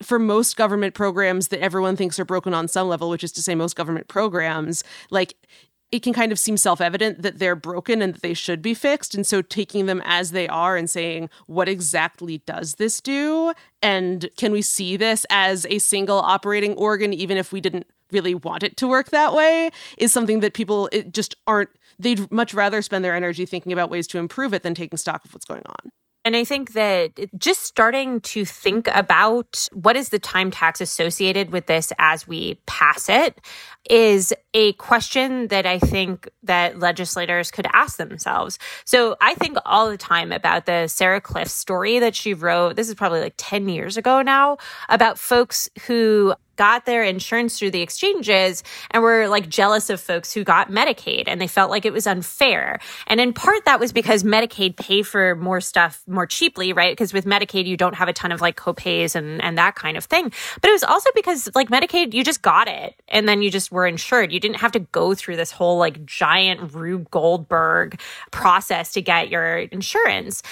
[0.02, 3.42] for most government programs that everyone thinks are broken on some level, which is to
[3.42, 5.35] say most government programs, like
[5.92, 9.14] it can kind of seem self-evident that they're broken and that they should be fixed.
[9.14, 13.52] And so taking them as they are and saying what exactly does this do?
[13.83, 18.35] And can we see this as a single operating organ even if we didn't really
[18.35, 19.70] want it to work that way?
[19.96, 24.07] is something that people just aren't they'd much rather spend their energy thinking about ways
[24.09, 25.90] to improve it than taking stock of what's going on
[26.26, 31.52] and I think that just starting to think about what is the time tax associated
[31.52, 33.40] with this as we pass it
[33.90, 38.59] is a question that I think that legislators could ask themselves.
[38.85, 42.77] So I think all the time about the Sarah Kliff story that she wrote.
[42.77, 47.70] This is probably like 10 years ago now about folks who got their insurance through
[47.70, 51.85] the exchanges and were like jealous of folks who got Medicaid and they felt like
[51.85, 52.81] it was unfair.
[53.07, 56.92] And in part that was because Medicaid pay for more stuff more cheaply, right?
[56.92, 59.96] Because with Medicaid you don't have a ton of like copays and and that kind
[59.96, 60.33] of thing.
[60.60, 63.71] But it was also because like Medicaid you just got it and then you just
[63.77, 64.33] were insured.
[64.33, 68.00] You didn't have to go through this whole like giant Rube Goldberg
[68.31, 70.42] process to get your insurance.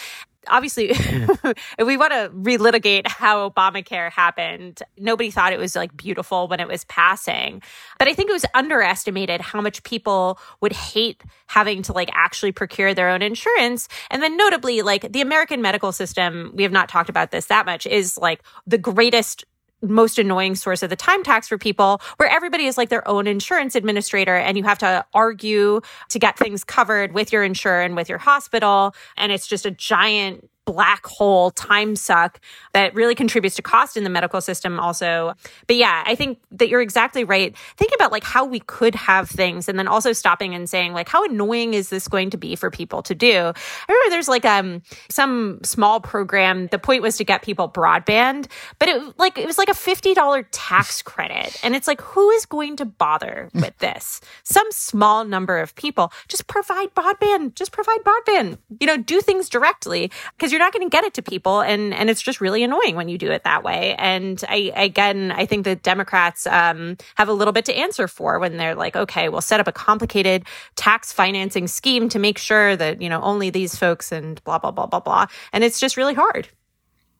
[0.47, 1.57] Obviously mm.
[1.79, 6.61] if we want to relitigate how obamacare happened nobody thought it was like beautiful when
[6.61, 7.62] it was passing.
[7.99, 12.53] But i think it was underestimated how much people would hate having to like actually
[12.53, 13.89] procure their own insurance.
[14.11, 17.64] And then notably like the american medical system we have not talked about this that
[17.64, 19.47] much is like the greatest
[19.89, 23.26] most annoying source of the time tax for people where everybody is like their own
[23.26, 27.97] insurance administrator and you have to argue to get things covered with your insurer and
[27.97, 28.95] with your hospital.
[29.16, 32.41] And it's just a giant black hole time suck
[32.73, 35.35] that really contributes to cost in the medical system also.
[35.67, 37.57] But yeah i think that you're exactly right.
[37.77, 41.09] Think about like how we could have things and then also stopping and saying like
[41.09, 43.33] how annoying is this going to be for people to do?
[43.33, 43.53] I
[43.89, 48.47] remember there's like um some small program the point was to get people broadband
[48.79, 51.59] but it like it was like a $50 tax credit.
[51.62, 54.21] And it's like who is going to bother with this?
[54.45, 56.12] Some small number of people.
[56.29, 57.55] Just provide broadband.
[57.55, 58.59] Just provide broadband.
[58.81, 61.93] You know do things directly because you're not going to get it to people and
[61.93, 65.45] and it's just really annoying when you do it that way and i again i
[65.45, 69.29] think the democrats um, have a little bit to answer for when they're like okay
[69.29, 70.45] we'll set up a complicated
[70.77, 74.71] tax financing scheme to make sure that you know only these folks and blah blah
[74.71, 76.49] blah blah blah and it's just really hard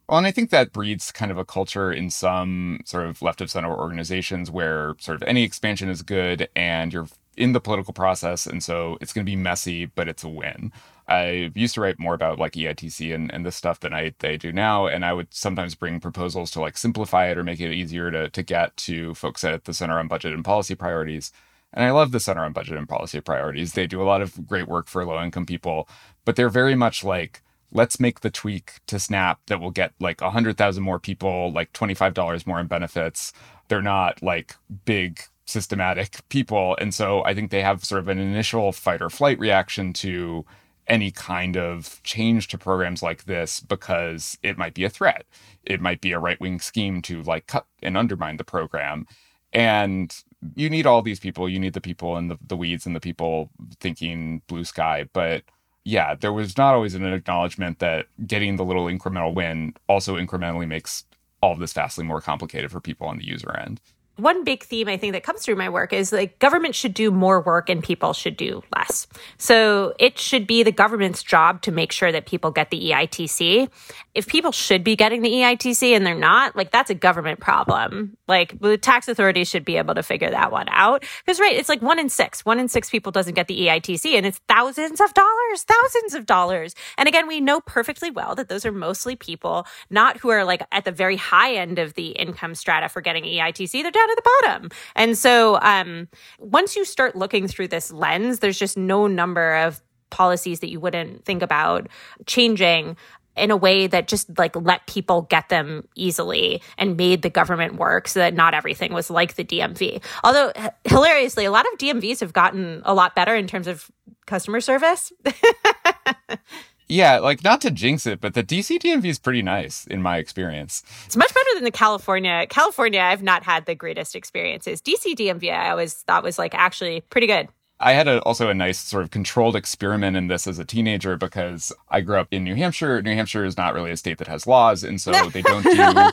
[0.07, 3.41] well, and I think that breeds kind of a culture in some sort of left
[3.41, 7.07] of center organizations where sort of any expansion is good and you're
[7.37, 8.47] in the political process.
[8.47, 10.73] And so it's going to be messy, but it's a win.
[11.07, 14.37] I used to write more about like EITC and, and this stuff than I, they
[14.37, 14.87] do now.
[14.87, 18.31] And I would sometimes bring proposals to like simplify it or make it easier to,
[18.31, 21.31] to get to folks at the Center on Budget and Policy Priorities.
[21.75, 23.73] And I love the Center on Budget and Policy Priorities.
[23.73, 25.89] They do a lot of great work for low income people,
[26.25, 27.43] but they're very much like,
[27.73, 32.47] let's make the tweak to Snap that will get like 100,000 more people, like $25
[32.47, 33.33] more in benefits.
[33.69, 36.77] They're not like big systematic people.
[36.81, 40.47] And so I think they have sort of an initial fight or flight reaction to
[40.87, 45.25] any kind of change to programs like this because it might be a threat.
[45.65, 49.07] It might be a right wing scheme to like cut and undermine the program.
[49.53, 50.15] And
[50.57, 51.49] you need all these people.
[51.49, 55.09] You need the people in the, the weeds and the people thinking blue sky.
[55.13, 55.45] But
[55.85, 60.67] yeah, there was not always an acknowledgement that getting the little incremental win also incrementally
[60.67, 61.05] makes
[61.41, 63.81] all of this vastly more complicated for people on the user end
[64.17, 67.11] one big theme I think that comes through my work is like government should do
[67.11, 69.09] more work and people should do less.
[69.39, 73.69] So it should be the government's job to make sure that people get the EITC.
[74.15, 78.17] If people should be getting the EITC and they're not, like that's a government problem.
[78.29, 81.05] Like the tax authorities should be able to figure that one out.
[81.25, 82.45] Because right, it's like one in six.
[82.45, 86.25] One in six people doesn't get the EITC and it's thousands of dollars, thousands of
[86.25, 86.77] dollars.
[86.97, 90.63] And again, we know perfectly well that those are mostly people not who are like
[90.71, 93.83] at the very high end of the income strata for getting EITC.
[93.83, 94.71] They're down at the bottom.
[94.95, 99.81] And so um, once you start looking through this lens, there's just no number of
[100.11, 101.89] policies that you wouldn't think about
[102.27, 102.97] changing
[103.37, 107.77] in a way that just like let people get them easily and made the government
[107.77, 110.03] work so that not everything was like the DMV.
[110.23, 110.53] Although
[110.85, 113.91] hilariously, a lot of DMVs have gotten a lot better in terms of
[114.27, 115.13] customer service.
[116.89, 120.19] Yeah, like not to jinx it, but the DC DMV is pretty nice in my
[120.19, 120.83] experience.
[121.07, 122.47] It's much better than the California.
[122.49, 124.83] California, I've not had the greatest experiences.
[124.83, 127.49] DC DMV, I always thought was like actually pretty good.
[127.81, 131.17] I had a, also a nice sort of controlled experiment in this as a teenager
[131.17, 133.03] because I grew up in New Hampshire.
[133.03, 136.11] New Hampshire is not really a state that has laws, and so they don't do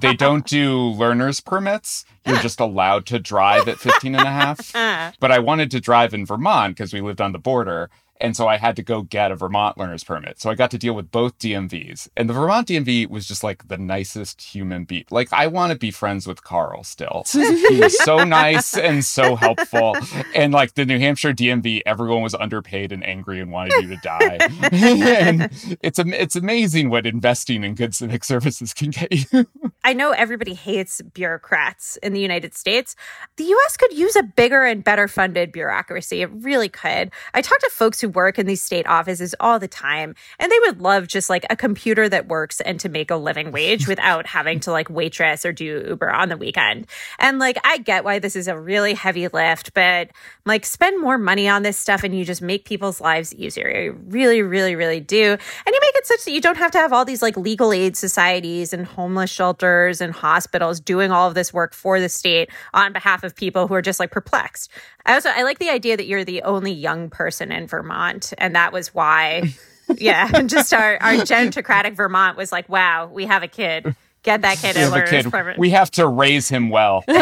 [0.00, 2.04] they don't do learners permits.
[2.26, 4.74] You're just allowed to drive at 15 and a half.
[4.80, 5.12] Uh.
[5.20, 7.90] But I wanted to drive in Vermont because we lived on the border.
[8.20, 10.40] And so I had to go get a Vermont learner's permit.
[10.40, 12.08] So I got to deal with both DMVs.
[12.16, 15.04] And the Vermont DMV was just like the nicest human being.
[15.10, 17.24] Like, I want to be friends with Carl still.
[17.32, 19.96] he was so nice and so helpful.
[20.34, 24.00] And like the New Hampshire DMV, everyone was underpaid and angry and wanted you to
[24.02, 24.38] die.
[24.72, 25.42] and
[25.82, 29.46] it's, it's amazing what investing in good civic services can get you.
[29.84, 32.94] I know everybody hates bureaucrats in the United States.
[33.36, 36.20] The US could use a bigger and better funded bureaucracy.
[36.20, 37.10] It really could.
[37.32, 40.58] I talked to folks who work in these state offices all the time and they
[40.60, 44.26] would love just like a computer that works and to make a living wage without
[44.26, 46.86] having to like waitress or do Uber on the weekend.
[47.18, 50.10] And like, I get why this is a really heavy lift, but
[50.44, 53.68] like, spend more money on this stuff and you just make people's lives easier.
[53.68, 55.24] You really, really, really do.
[55.32, 57.72] And you make it such that you don't have to have all these like legal
[57.72, 62.50] aid societies and homeless shelters and hospitals doing all of this work for the state
[62.74, 64.70] on behalf of people who are just like perplexed.
[65.06, 68.54] I also I like the idea that you're the only young person in Vermont, and
[68.54, 69.54] that was why.
[69.96, 73.94] yeah, just our our gentocratic Vermont was like, wow, we have a kid.
[74.22, 75.56] Get that kid We have a kid.
[75.56, 77.04] We have to raise him well.
[77.08, 77.14] it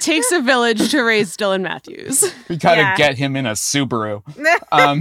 [0.00, 2.24] takes a village to raise Dylan Matthews.
[2.48, 2.96] We got to yeah.
[2.96, 4.24] get him in a Subaru.
[4.72, 5.00] Um,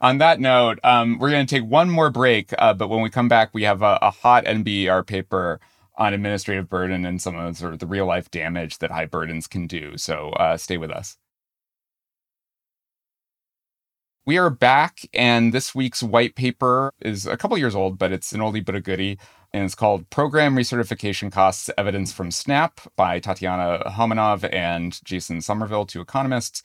[0.00, 2.54] on that note, um, we're going to take one more break.
[2.56, 5.60] Uh, but when we come back, we have a, a hot NBER paper
[5.98, 9.06] on administrative burden and some of the, sort of the real life damage that high
[9.06, 9.98] burdens can do.
[9.98, 11.18] So uh, stay with us.
[14.24, 18.32] We are back, and this week's white paper is a couple years old, but it's
[18.32, 19.18] an oldie but a goodie.
[19.54, 25.86] And it's called Program Recertification Costs Evidence from SNAP by Tatiana Homonoff and Jason Somerville,
[25.86, 26.62] two economists.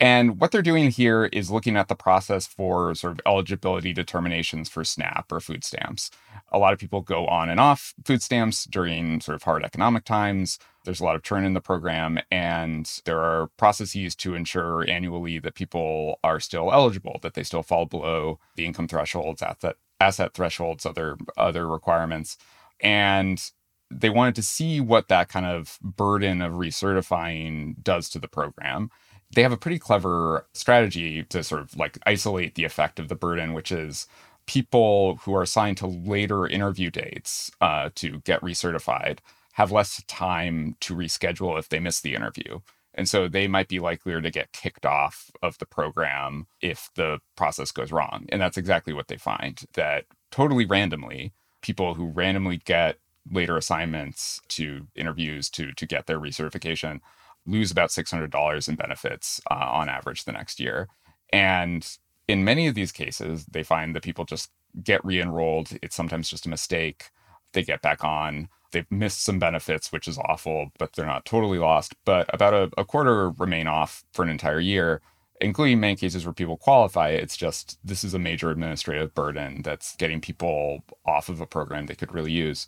[0.00, 4.70] And what they're doing here is looking at the process for sort of eligibility determinations
[4.70, 6.10] for SNAP or food stamps.
[6.52, 10.04] A lot of people go on and off food stamps during sort of hard economic
[10.04, 10.58] times.
[10.84, 15.38] There's a lot of churn in the program, and there are processes to ensure annually
[15.38, 20.32] that people are still eligible, that they still fall below the income thresholds, asset asset
[20.32, 22.38] thresholds, other other requirements,
[22.80, 23.50] and
[23.90, 28.90] they wanted to see what that kind of burden of recertifying does to the program.
[29.32, 33.14] They have a pretty clever strategy to sort of like isolate the effect of the
[33.14, 34.06] burden, which is
[34.46, 39.18] people who are assigned to later interview dates uh, to get recertified
[39.54, 42.60] have less time to reschedule if they miss the interview.
[42.94, 47.20] And so they might be likelier to get kicked off of the program if the
[47.36, 48.26] process goes wrong.
[48.30, 52.96] And that's exactly what they find that totally randomly, people who randomly get
[53.30, 57.00] later assignments to interviews to to get their recertification
[57.46, 60.88] lose about $600 in benefits uh, on average the next year.
[61.32, 61.86] And
[62.28, 64.50] in many of these cases, they find that people just
[64.82, 65.70] get re-enrolled.
[65.82, 67.10] It's sometimes just a mistake.
[67.52, 71.58] They get back on they've missed some benefits, which is awful, but they're not totally
[71.58, 71.94] lost.
[72.04, 75.00] But about a, a quarter remain off for an entire year,
[75.40, 77.08] including many cases where people qualify.
[77.10, 81.86] It's just this is a major administrative burden that's getting people off of a program
[81.86, 82.66] they could really use.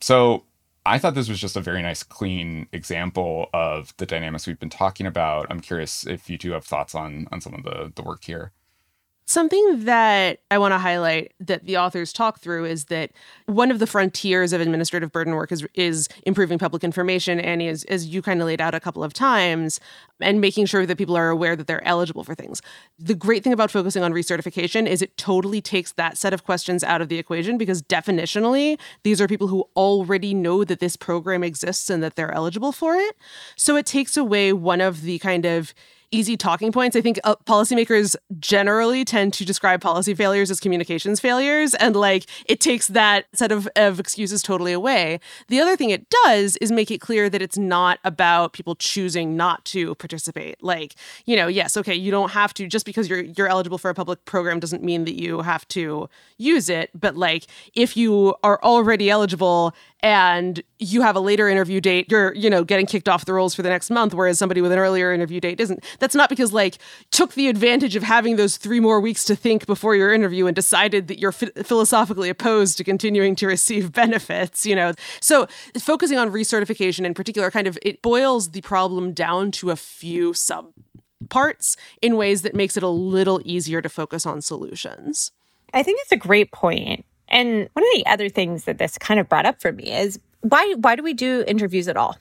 [0.00, 0.44] So
[0.86, 4.70] I thought this was just a very nice, clean example of the dynamics we've been
[4.70, 5.46] talking about.
[5.50, 8.52] I'm curious if you two have thoughts on on some of the the work here.
[9.26, 13.10] Something that I want to highlight that the authors talk through is that
[13.46, 17.84] one of the frontiers of administrative burden work is is improving public information, and as
[17.84, 19.80] as you kind of laid out a couple of times,
[20.20, 22.60] and making sure that people are aware that they're eligible for things.
[22.98, 26.84] The great thing about focusing on recertification is it totally takes that set of questions
[26.84, 31.42] out of the equation because definitionally, these are people who already know that this program
[31.42, 33.16] exists and that they're eligible for it.
[33.56, 35.72] So it takes away one of the kind of
[36.14, 36.94] easy talking points.
[36.96, 42.26] I think uh, policymakers generally tend to describe policy failures as communications failures, and like
[42.46, 45.18] it takes that set of, of excuses totally away.
[45.48, 49.36] The other thing it does is make it clear that it's not about people choosing
[49.36, 50.62] not to participate.
[50.62, 50.94] Like,
[51.26, 53.94] you know, yes, okay, you don't have to just because you're you're eligible for a
[53.94, 56.08] public program doesn't mean that you have to
[56.38, 59.74] use it, but like if you are already eligible
[60.04, 63.54] and you have a later interview date, you're, you know, getting kicked off the rolls
[63.54, 65.82] for the next month, whereas somebody with an earlier interview date isn't.
[65.98, 66.76] That's not because, like,
[67.10, 70.54] took the advantage of having those three more weeks to think before your interview and
[70.54, 74.92] decided that you're philosophically opposed to continuing to receive benefits, you know.
[75.20, 75.46] So
[75.78, 80.34] focusing on recertification in particular kind of it boils the problem down to a few
[80.34, 80.66] sub
[81.30, 85.32] parts in ways that makes it a little easier to focus on solutions.
[85.72, 87.06] I think it's a great point.
[87.28, 90.18] And one of the other things that this kind of brought up for me is
[90.40, 92.16] why why do we do interviews at all?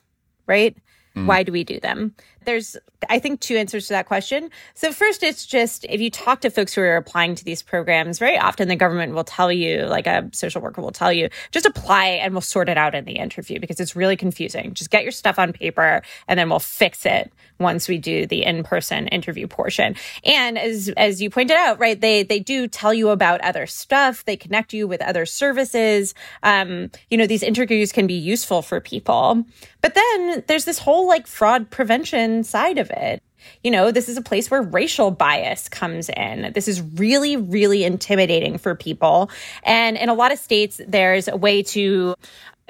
[0.47, 0.76] Right?
[1.16, 1.26] Mm.
[1.28, 2.16] Why do we do them?
[2.46, 2.78] There's,
[3.10, 4.50] I think, two answers to that question.
[4.74, 8.20] So, first, it's just if you talk to folks who are applying to these programs,
[8.20, 11.66] very often the government will tell you, like a social worker will tell you, just
[11.66, 14.74] apply and we'll sort it out in the interview because it's really confusing.
[14.74, 18.44] Just get your stuff on paper and then we'll fix it once we do the
[18.44, 19.96] in-person interview portion.
[20.24, 24.26] And as as you pointed out, right, they they do tell you about other stuff.
[24.26, 26.14] They connect you with other services.
[26.41, 29.46] Um, you know, these interviews can be useful for people.
[29.82, 33.22] But then there's this whole like fraud prevention side of it.
[33.64, 36.52] You know, this is a place where racial bias comes in.
[36.54, 39.30] This is really, really intimidating for people.
[39.64, 42.16] And in a lot of states, there's a way to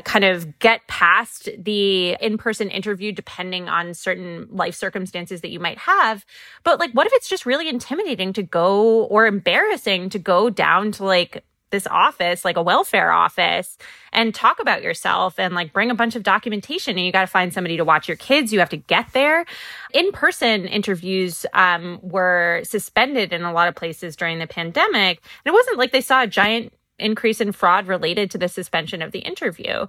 [0.04, 5.78] kind of get past the in-person interview depending on certain life circumstances that you might
[5.78, 6.26] have
[6.64, 10.92] but like what if it's just really intimidating to go or embarrassing to go down
[10.92, 11.44] to like
[11.74, 13.78] this office like a welfare office
[14.14, 17.28] and talk about yourself and like bring a bunch of documentation and you got to
[17.28, 19.46] find somebody to watch your kids you have to get there
[19.94, 25.54] in-person interviews um, were suspended in a lot of places during the pandemic and it
[25.54, 29.20] wasn't like they saw a giant increase in fraud related to the suspension of the
[29.20, 29.86] interview.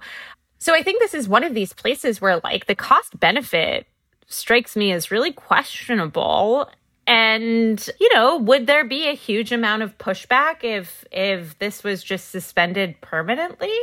[0.59, 3.87] So I think this is one of these places where like the cost benefit
[4.27, 6.69] strikes me as really questionable
[7.07, 12.03] and, you know, would there be a huge amount of pushback if if this was
[12.03, 13.73] just suspended permanently?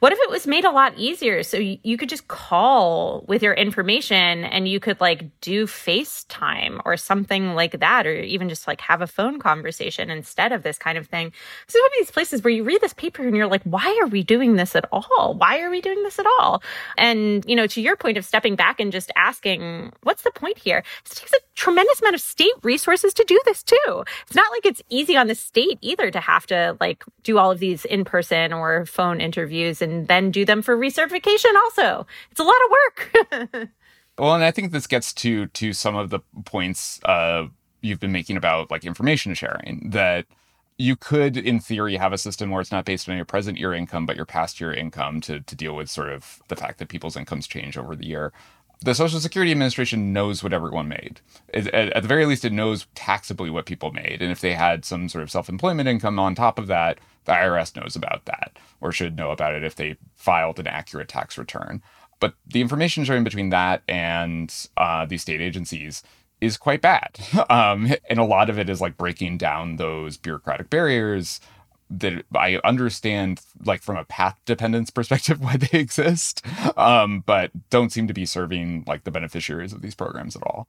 [0.00, 3.42] What if it was made a lot easier so you, you could just call with
[3.42, 8.66] your information and you could like do FaceTime or something like that or even just
[8.66, 11.32] like have a phone conversation instead of this kind of thing.
[11.68, 14.08] So one of these places where you read this paper and you're like, why are
[14.08, 15.34] we doing this at all?
[15.38, 16.62] Why are we doing this at all?
[16.98, 20.58] And, you know, to your point of stepping back and just asking, what's the point
[20.58, 20.78] here?
[20.78, 24.04] It takes a tremendous amount of state resources to do this too.
[24.26, 27.50] It's not like it's easy on the state either to have to like do all
[27.50, 32.06] of these in person or phone interviews and then do them for recertification also.
[32.30, 33.70] It's a lot of work.
[34.18, 37.46] well, and I think this gets to to some of the points uh,
[37.80, 40.26] you've been making about like information sharing that
[40.76, 43.72] you could in theory have a system where it's not based on your present year
[43.72, 46.88] income but your past year income to to deal with sort of the fact that
[46.88, 48.32] people's incomes change over the year
[48.80, 51.20] the Social Security Administration knows what everyone made.
[51.52, 54.20] At, at, the very least, it knows taxably what people made.
[54.20, 57.32] And if they had some sort of self employment income on top of that, the
[57.32, 61.38] IRS knows about that or should know about it if they filed an accurate tax
[61.38, 61.82] return.
[62.20, 66.02] But the information sharing between that and uh, these state agencies
[66.40, 67.18] is quite bad.
[67.50, 71.40] Um, and a lot of it is like breaking down those bureaucratic barriers
[71.90, 76.44] that I understand, like from a path dependence perspective, why they exist,
[76.76, 80.68] um, but don't seem to be serving like the beneficiaries of these programs at all.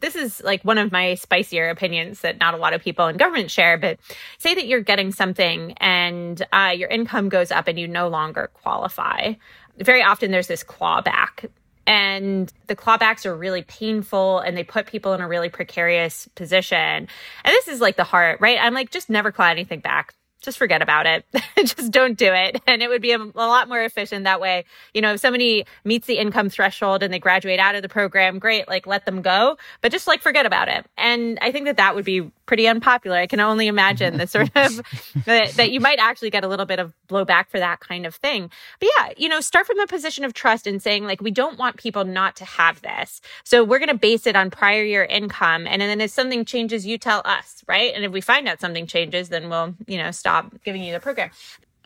[0.00, 3.16] This is like one of my spicier opinions that not a lot of people in
[3.16, 3.78] government share.
[3.78, 3.98] But
[4.38, 8.50] say that you're getting something and uh, your income goes up and you no longer
[8.52, 9.34] qualify.
[9.78, 11.48] Very often there's this clawback
[11.86, 16.76] and the clawbacks are really painful and they put people in a really precarious position.
[16.76, 17.08] And
[17.44, 18.58] this is like the heart, right?
[18.60, 21.24] I'm like, just never claw anything back just forget about it.
[21.58, 22.60] just don't do it.
[22.66, 24.64] And it would be a, a, lot more efficient that way.
[24.94, 28.38] You know, if somebody meets the income threshold and they graduate out of the program,
[28.38, 30.86] great, like let them go, but just like forget about it.
[30.96, 33.16] And I think that that would be pretty unpopular.
[33.16, 34.80] I can only imagine the sort of
[35.26, 38.14] that, that you might actually get a little bit of blowback for that kind of
[38.14, 38.50] thing.
[38.80, 41.58] But yeah, you know, start from a position of trust and saying like, we don't
[41.58, 43.20] want people not to have this.
[43.44, 45.66] So we're going to base it on prior year income.
[45.66, 47.92] And then if something changes, you tell us, right?
[47.94, 51.00] And if we find out something changes, then we'll, you know, stop giving you the
[51.00, 51.30] program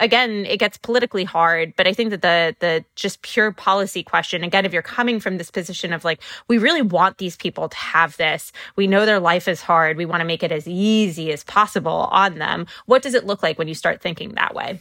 [0.00, 4.42] again it gets politically hard but i think that the the just pure policy question
[4.42, 7.76] again if you're coming from this position of like we really want these people to
[7.76, 8.52] have this.
[8.76, 9.96] We know their life is hard.
[9.96, 12.66] We want to make it as easy as possible on them.
[12.86, 14.80] What does it look like when you start thinking that way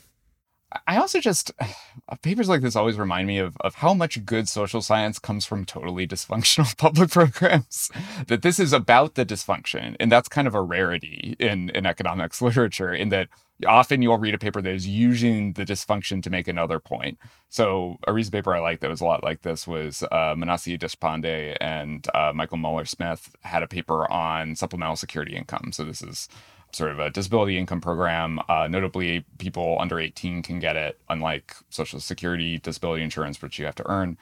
[0.86, 1.52] I also just
[2.22, 5.66] papers like this always remind me of, of how much good social science comes from
[5.66, 7.90] totally dysfunctional public programs.
[8.28, 12.42] that this is about the dysfunction, and that's kind of a rarity in in economics
[12.42, 12.94] literature.
[12.94, 13.30] In that
[13.68, 17.18] often you'll read a paper that is using the dysfunction to make another point.
[17.50, 20.80] So a recent paper I liked that was a lot like this was uh, Manasi
[20.80, 25.72] Deshpande and uh, Michael Mueller Smith had a paper on supplemental security income.
[25.74, 26.30] So this is
[26.72, 28.40] sort of a disability income program.
[28.48, 33.66] Uh, notably, people under 18 can get it, unlike Social Security disability insurance, which you
[33.66, 34.18] have to earn.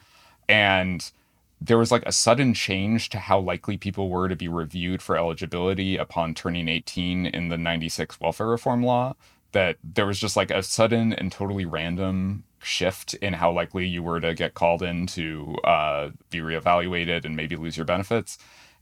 [0.48, 1.10] And
[1.60, 5.16] there was like a sudden change to how likely people were to be reviewed for
[5.16, 9.14] eligibility upon turning 18 in the 96 welfare reform law
[9.52, 14.02] that there was just like a sudden and totally random shift in how likely you
[14.02, 18.38] were to get called in to uh, be reevaluated and maybe lose your benefits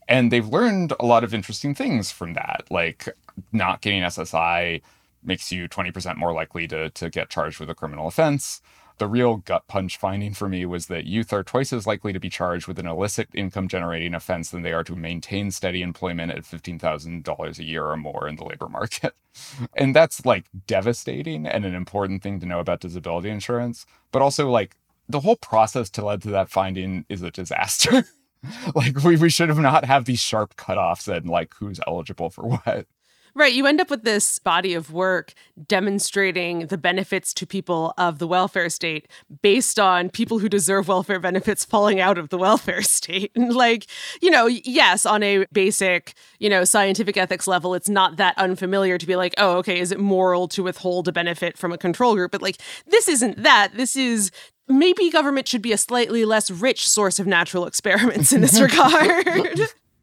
[0.08, 3.08] and they've learned a lot of interesting things from that like
[3.52, 4.80] not getting ssi
[5.22, 8.60] makes you 20% more likely to, to get charged with a criminal offense
[8.98, 12.20] the real gut punch finding for me was that youth are twice as likely to
[12.20, 16.32] be charged with an illicit income generating offense than they are to maintain steady employment
[16.32, 19.14] at $15,000 a year or more in the labor market.
[19.74, 23.84] and that's like devastating and an important thing to know about disability insurance.
[24.12, 24.76] But also, like,
[25.08, 28.04] the whole process to lead to that finding is a disaster.
[28.74, 32.46] like, we, we should have not have these sharp cutoffs and like who's eligible for
[32.46, 32.86] what.
[33.36, 33.52] Right.
[33.52, 35.34] You end up with this body of work
[35.66, 39.08] demonstrating the benefits to people of the welfare state
[39.42, 43.32] based on people who deserve welfare benefits falling out of the welfare state.
[43.36, 43.88] And, like,
[44.22, 48.96] you know, yes, on a basic, you know, scientific ethics level, it's not that unfamiliar
[48.96, 52.14] to be like, oh, okay, is it moral to withhold a benefit from a control
[52.14, 52.32] group?
[52.32, 52.56] But, like,
[52.86, 53.72] this isn't that.
[53.74, 54.30] This is
[54.66, 59.28] maybe government should be a slightly less rich source of natural experiments in this regard.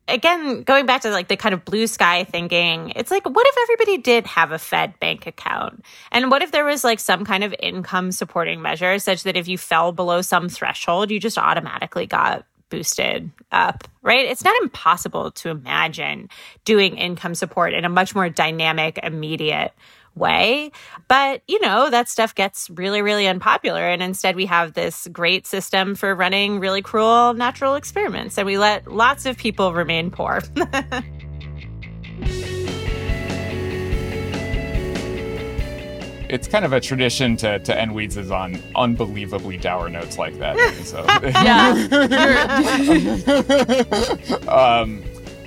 [0.08, 3.56] Again, going back to like the kind of blue sky thinking, it's like, what if
[3.64, 5.84] everybody did have a Fed bank account?
[6.12, 9.48] And what if there was like some kind of income supporting measure such that if
[9.48, 14.26] you fell below some threshold, you just automatically got boosted up, right?
[14.26, 16.28] It's not impossible to imagine
[16.66, 19.74] doing income support in a much more dynamic, immediate
[20.16, 20.72] way.
[21.08, 23.82] But, you know, that stuff gets really, really unpopular.
[23.88, 28.38] And instead, we have this great system for running really cruel natural experiments.
[28.38, 30.42] And we let lots of people remain poor.
[36.34, 40.40] it's kind of a tradition to, to end weeds is on unbelievably dour notes like
[40.40, 40.58] that.
[40.84, 41.70] So yeah.
[44.50, 45.04] um,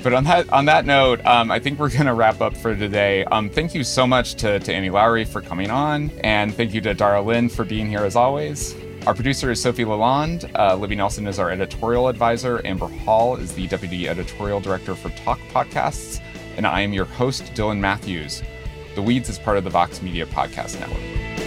[0.06, 3.24] but on that on that note, um, I think we're gonna wrap up for today.
[3.24, 6.80] Um, thank you so much to, to Annie Lowrey for coming on, and thank you
[6.82, 8.76] to Dara Lind for being here as always.
[9.04, 10.48] Our producer is Sofi LaLonde.
[10.56, 12.64] Uh, Libby Nelson is our editorial advisor.
[12.64, 16.20] Amber Hall is the deputy editorial director for Talk Podcasts,
[16.56, 18.44] and I am your host, Dylan Matthews.
[18.94, 21.45] The Weeds is part of the Vox Media Podcast Network.